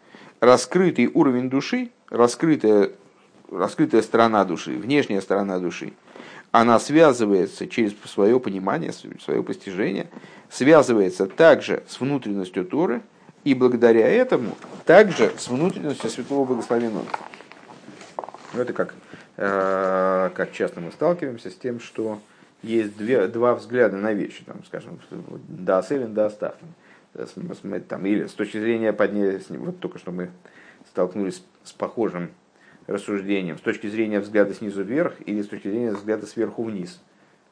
раскрытый 0.41 1.07
уровень 1.07 1.49
души, 1.49 1.91
раскрытая, 2.11 2.91
раскрытая 3.51 4.03
сторона 4.03 4.45
души, 4.45 4.77
внешняя 4.77 5.23
сторона 5.23 5.59
души, 5.59 5.95
она 6.51 6.79
связывается 6.81 7.67
через 7.67 7.95
свое 8.05 8.39
понимание, 8.41 8.93
свое 8.93 9.43
постижение, 9.43 10.09
связывается 10.51 11.27
также 11.27 11.83
с 11.89 11.99
внутренностью 11.99 12.67
Торы– 12.67 13.01
и 13.45 13.55
благодаря 13.55 14.09
этому 14.09 14.57
также 14.85 15.33
с 15.37 15.49
внутренностью 15.49 16.11
Святого 16.11 16.45
Благословенного. 16.45 17.07
Ну, 18.53 18.61
это 18.61 18.73
как, 18.73 18.95
э, 19.37 20.31
как 20.35 20.53
часто 20.53 20.81
мы 20.81 20.91
сталкиваемся 20.91 21.51
с 21.51 21.55
тем, 21.55 21.81
что 21.81 22.21
есть 22.63 22.97
две, 22.97 23.27
два 23.29 23.55
взгляда 23.55 23.97
на 23.97 24.13
вещи, 24.13 24.45
там, 24.45 24.65
скажем, 24.65 25.01
да 25.49 25.83
селен, 25.83 26.15
да 26.15 26.27
оставлен. 26.27 26.69
Там, 27.89 28.07
или 28.07 28.27
с 28.27 28.33
точки 28.33 28.61
зрения 28.61 28.93
поднятия, 28.93 29.43
вот 29.59 29.81
только 29.81 29.99
что 29.99 30.13
мы 30.13 30.31
столкнулись 30.89 31.43
с 31.65 31.73
похожим 31.73 32.31
рассуждением, 32.87 33.59
с 33.59 33.61
точки 33.61 33.89
зрения 33.89 34.21
взгляда 34.21 34.55
снизу 34.55 34.83
вверх 34.83 35.15
или 35.25 35.43
с 35.43 35.49
точки 35.49 35.69
зрения 35.69 35.93
взгляда 35.93 36.27
сверху 36.27 36.63
вниз, 36.63 37.01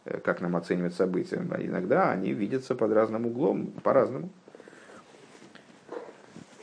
э, 0.05 0.19
как 0.19 0.41
нам 0.41 0.57
оценивать 0.57 0.95
события. 0.95 1.45
А 1.51 1.63
иногда 1.63 2.11
они 2.11 2.33
видятся 2.33 2.75
под 2.75 2.93
разным 2.93 3.27
углом, 3.27 3.69
по-разному. 3.83 4.31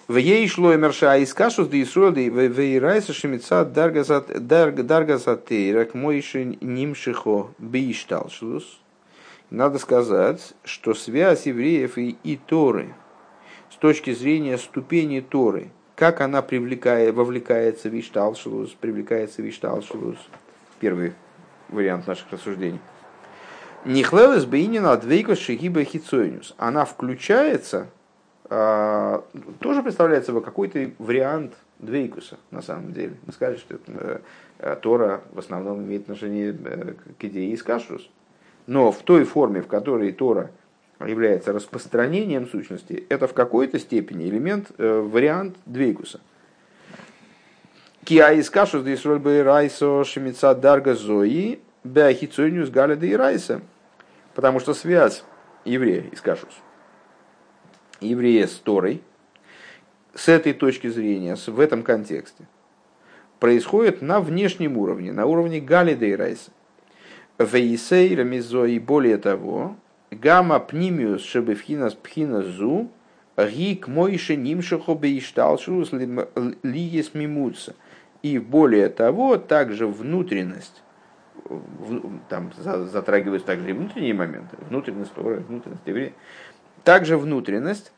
В 0.07 0.17
ей 0.17 0.47
шло 0.47 0.75
мерша 0.75 1.17
из 1.17 1.33
кашус 1.33 1.67
да 1.67 1.81
Исруэл 1.81 2.11
да 2.11 2.21
вейрайса 2.21 3.11
шемица 3.11 3.65
даргазатейрак 3.65 5.95
мойши 5.95 6.57
нимшихо 6.61 7.47
бишталшлус. 7.57 8.79
Надо 9.49 9.79
сказать, 9.79 10.53
что 10.63 10.93
связь 10.93 11.47
евреев 11.47 11.97
и, 11.97 12.17
и 12.23 12.37
Торы 12.37 12.93
с 13.71 13.77
точки 13.77 14.13
зрения 14.13 14.59
ступени 14.59 15.21
Торы, 15.21 15.71
как 15.95 16.21
она 16.21 16.43
привлекает, 16.43 17.15
вовлекается 17.15 17.89
в 17.89 17.99
Ишталшилус, 17.99 18.75
привлекается 18.79 19.41
в 19.41 19.49
Ишталшилус, 19.49 20.19
первый 20.79 21.13
вариант 21.69 22.05
наших 22.05 22.31
рассуждений. 22.31 22.79
Нихлелес 23.85 24.45
бейнина 24.45 24.95
двейкос 24.97 25.39
шигиба 25.39 25.83
хицойнюс. 25.83 26.53
Она 26.57 26.85
включается, 26.85 27.81
а, 27.81 27.87
тоже 28.47 29.83
представляет 29.83 30.25
собой 30.25 30.43
какой-то 30.43 30.91
вариант 30.99 31.53
двейкуса, 31.79 32.37
на 32.51 32.61
самом 32.61 32.93
деле. 32.93 33.15
Мы 33.25 33.33
сказали, 33.33 33.57
что 33.57 33.75
это, 33.75 34.21
Тора 34.81 35.21
в 35.33 35.39
основном 35.39 35.83
имеет 35.83 36.03
отношение 36.03 36.55
э, 36.63 36.93
к 37.19 37.23
идее 37.23 37.51
из 37.51 37.63
кашрус. 37.63 38.09
Но 38.67 38.91
в 38.91 38.99
той 39.03 39.25
форме, 39.25 39.61
в 39.61 39.67
которой 39.67 40.11
Тора 40.11 40.51
является 41.05 41.51
распространением 41.51 42.47
сущности, 42.47 43.05
это 43.09 43.27
в 43.27 43.33
какой-то 43.33 43.79
степени 43.79 44.29
элемент, 44.29 44.71
э, 44.77 44.99
вариант 44.99 45.57
двейкуса. 45.65 46.21
Киа 48.05 48.33
из 48.33 48.49
кашрус 48.49 48.83
здесь 48.83 49.03
роль 49.05 49.19
бы 49.19 49.43
райсо 49.43 50.03
шемица 50.03 50.53
дарга 50.53 50.93
зои 50.93 51.59
беахицойнюс 51.83 52.69
галя 52.69 53.17
райса. 53.17 53.61
Потому 54.35 54.59
что 54.59 54.73
связь 54.73 55.23
еврея 55.63 56.03
из 56.11 56.21
кашус, 56.21 56.53
еврея 58.05 58.47
с 58.47 58.53
Торой, 58.53 59.01
с 60.13 60.29
этой 60.29 60.53
точки 60.53 60.87
зрения, 60.87 61.35
в 61.35 61.59
этом 61.59 61.83
контексте, 61.83 62.47
происходит 63.39 64.01
на 64.01 64.19
внешнем 64.19 64.77
уровне, 64.77 65.11
на 65.11 65.25
уровне 65.25 65.59
Галида 65.59 66.17
Райса. 66.17 66.51
Вейсей 67.37 68.15
рамизо 68.15 68.63
и 68.63 68.79
более 68.79 69.17
того, 69.17 69.75
гамма 70.09 70.59
пнимиус 70.59 71.21
шебевхинас 71.21 71.93
пхинас 71.93 72.45
зу, 72.45 72.89
гик 73.37 73.89
мойше 73.89 74.37
нимшихо 74.37 74.95
бейшталшус 74.95 75.91
лиес 75.91 77.13
мимуца. 77.13 77.75
И 78.21 78.39
более 78.39 78.89
того, 78.89 79.37
также 79.37 79.85
внутренность, 79.85 80.81
там 82.29 82.51
затрагиваются 82.57 83.47
также 83.47 83.69
и 83.69 83.73
внутренние 83.73 84.13
моменты, 84.13 84.57
внутренность 84.69 85.13
Торы, 85.13 85.41
внутренность 85.41 85.83
также 86.85 87.17
внутренность 87.17 87.91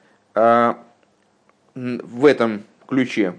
в 1.75 2.25
этом 2.25 2.63
ключе, 2.87 3.35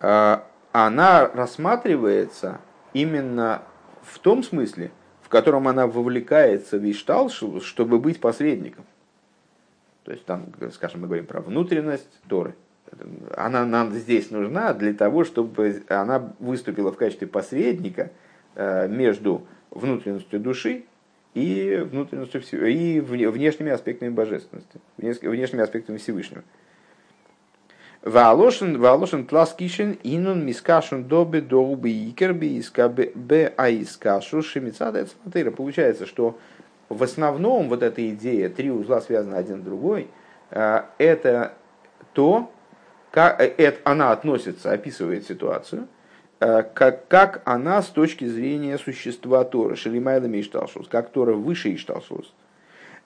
а, 0.00 0.46
она 0.72 1.28
рассматривается 1.28 2.60
именно 2.92 3.62
в 4.02 4.18
том 4.18 4.42
смысле, 4.42 4.90
в 5.22 5.28
котором 5.28 5.68
она 5.68 5.86
вовлекается 5.86 6.78
в 6.78 6.90
Ишталшу, 6.90 7.60
чтобы 7.60 7.98
быть 7.98 8.20
посредником. 8.20 8.84
То 10.04 10.12
есть 10.12 10.24
там, 10.24 10.52
скажем, 10.72 11.00
мы 11.00 11.06
говорим 11.06 11.26
про 11.26 11.40
внутренность 11.40 12.08
Торы. 12.28 12.54
Она 13.36 13.64
нам 13.64 13.92
здесь 13.92 14.30
нужна 14.30 14.72
для 14.72 14.94
того, 14.94 15.24
чтобы 15.24 15.82
она 15.88 16.32
выступила 16.38 16.92
в 16.92 16.96
качестве 16.96 17.26
посредника 17.26 18.12
э, 18.54 18.86
между 18.86 19.46
внутренностью 19.70 20.38
души 20.38 20.84
и 21.36 21.86
внутренностью 21.90 22.40
и 22.66 22.98
внешними 22.98 23.70
аспектами 23.70 24.08
божественности, 24.08 24.80
внешними 24.96 25.62
аспектами 25.62 25.98
Всевышнего. 25.98 26.42
Ваалошен, 28.00 28.80
ваалошен 28.80 29.26
тласкишен 29.26 29.98
инун 30.02 30.46
мискашен 30.46 31.04
добе 31.04 31.42
доубы 31.42 31.90
икерби 31.90 32.58
искабе 32.58 33.12
бе 33.14 33.52
аискашу 33.54 34.42
шемицада 34.42 35.02
эцматыра. 35.02 35.50
Получается, 35.50 36.06
что 36.06 36.38
в 36.88 37.02
основном 37.02 37.68
вот 37.68 37.82
эта 37.82 38.08
идея, 38.10 38.48
три 38.48 38.70
узла 38.70 39.02
связаны 39.02 39.34
один 39.34 39.60
с 39.60 39.64
другой, 39.64 40.08
э, 40.52 40.82
это 40.96 41.52
то, 42.14 42.50
как 43.10 43.38
э, 43.42 43.52
это, 43.58 43.78
она 43.84 44.10
относится, 44.12 44.72
описывает 44.72 45.26
ситуацию, 45.26 45.86
как, 46.38 47.08
как 47.08 47.42
она 47.44 47.80
с 47.82 47.88
точки 47.88 48.26
зрения 48.26 48.78
существа 48.78 49.44
Тора, 49.44 49.76
Шелимайла 49.76 50.26
Мишталшус, 50.26 50.88
как 50.88 51.10
Тора 51.10 51.34
выше 51.34 51.74
Ишталшус. 51.74 52.32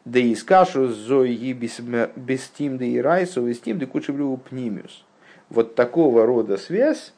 Да 0.04 0.18
и 0.18 0.34
скашу 0.34 0.88
зои 0.88 1.52
без 1.52 2.48
тим 2.48 2.78
да 2.78 2.84
и 2.84 2.98
райсу, 2.98 3.42
без 3.46 3.60
тим 3.60 3.78
да 3.78 3.86
кучевлю 3.86 4.36
пнимиус. 4.36 5.04
Вот 5.50 5.74
такого 5.74 6.26
рода 6.26 6.56
связь, 6.56 7.12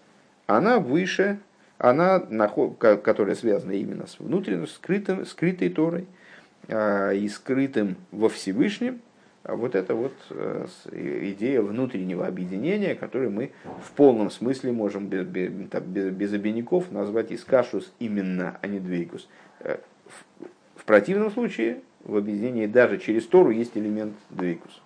она 0.47 0.79
выше, 0.79 1.39
она, 1.79 2.19
которая 2.19 3.35
связана 3.35 3.73
именно 3.73 4.07
с 4.07 4.19
внутренним, 4.19 4.67
скрытым, 4.67 5.25
скрытой 5.27 5.69
Торой 5.69 6.07
а, 6.69 7.13
и 7.13 7.29
скрытым 7.29 7.97
во 8.11 8.29
Всевышнем, 8.29 9.01
вот 9.45 9.75
это 9.75 9.95
вот 9.95 10.13
э, 10.31 10.67
идея 10.93 11.63
внутреннего 11.63 12.27
объединения, 12.27 12.95
которую 12.95 13.31
мы 13.31 13.53
в 13.85 13.93
полном 13.93 14.31
смысле 14.31 14.73
можем 14.73 15.07
без, 15.07 15.27
без, 15.27 16.13
без 16.13 16.33
обиняков 16.33 16.91
назвать 16.91 17.33
искашус 17.33 17.93
именно, 17.99 18.59
а 18.61 18.67
не 18.67 18.79
двейкус. 18.79 19.29
Э, 19.61 19.79
в 20.77 20.85
противном 20.85 21.31
случае 21.31 21.81
в 22.05 22.17
объединении 22.17 22.67
даже 22.67 22.99
через 22.99 23.27
Тору 23.27 23.51
есть 23.51 23.77
элемент 23.77 24.15
двейкус. 24.31 24.82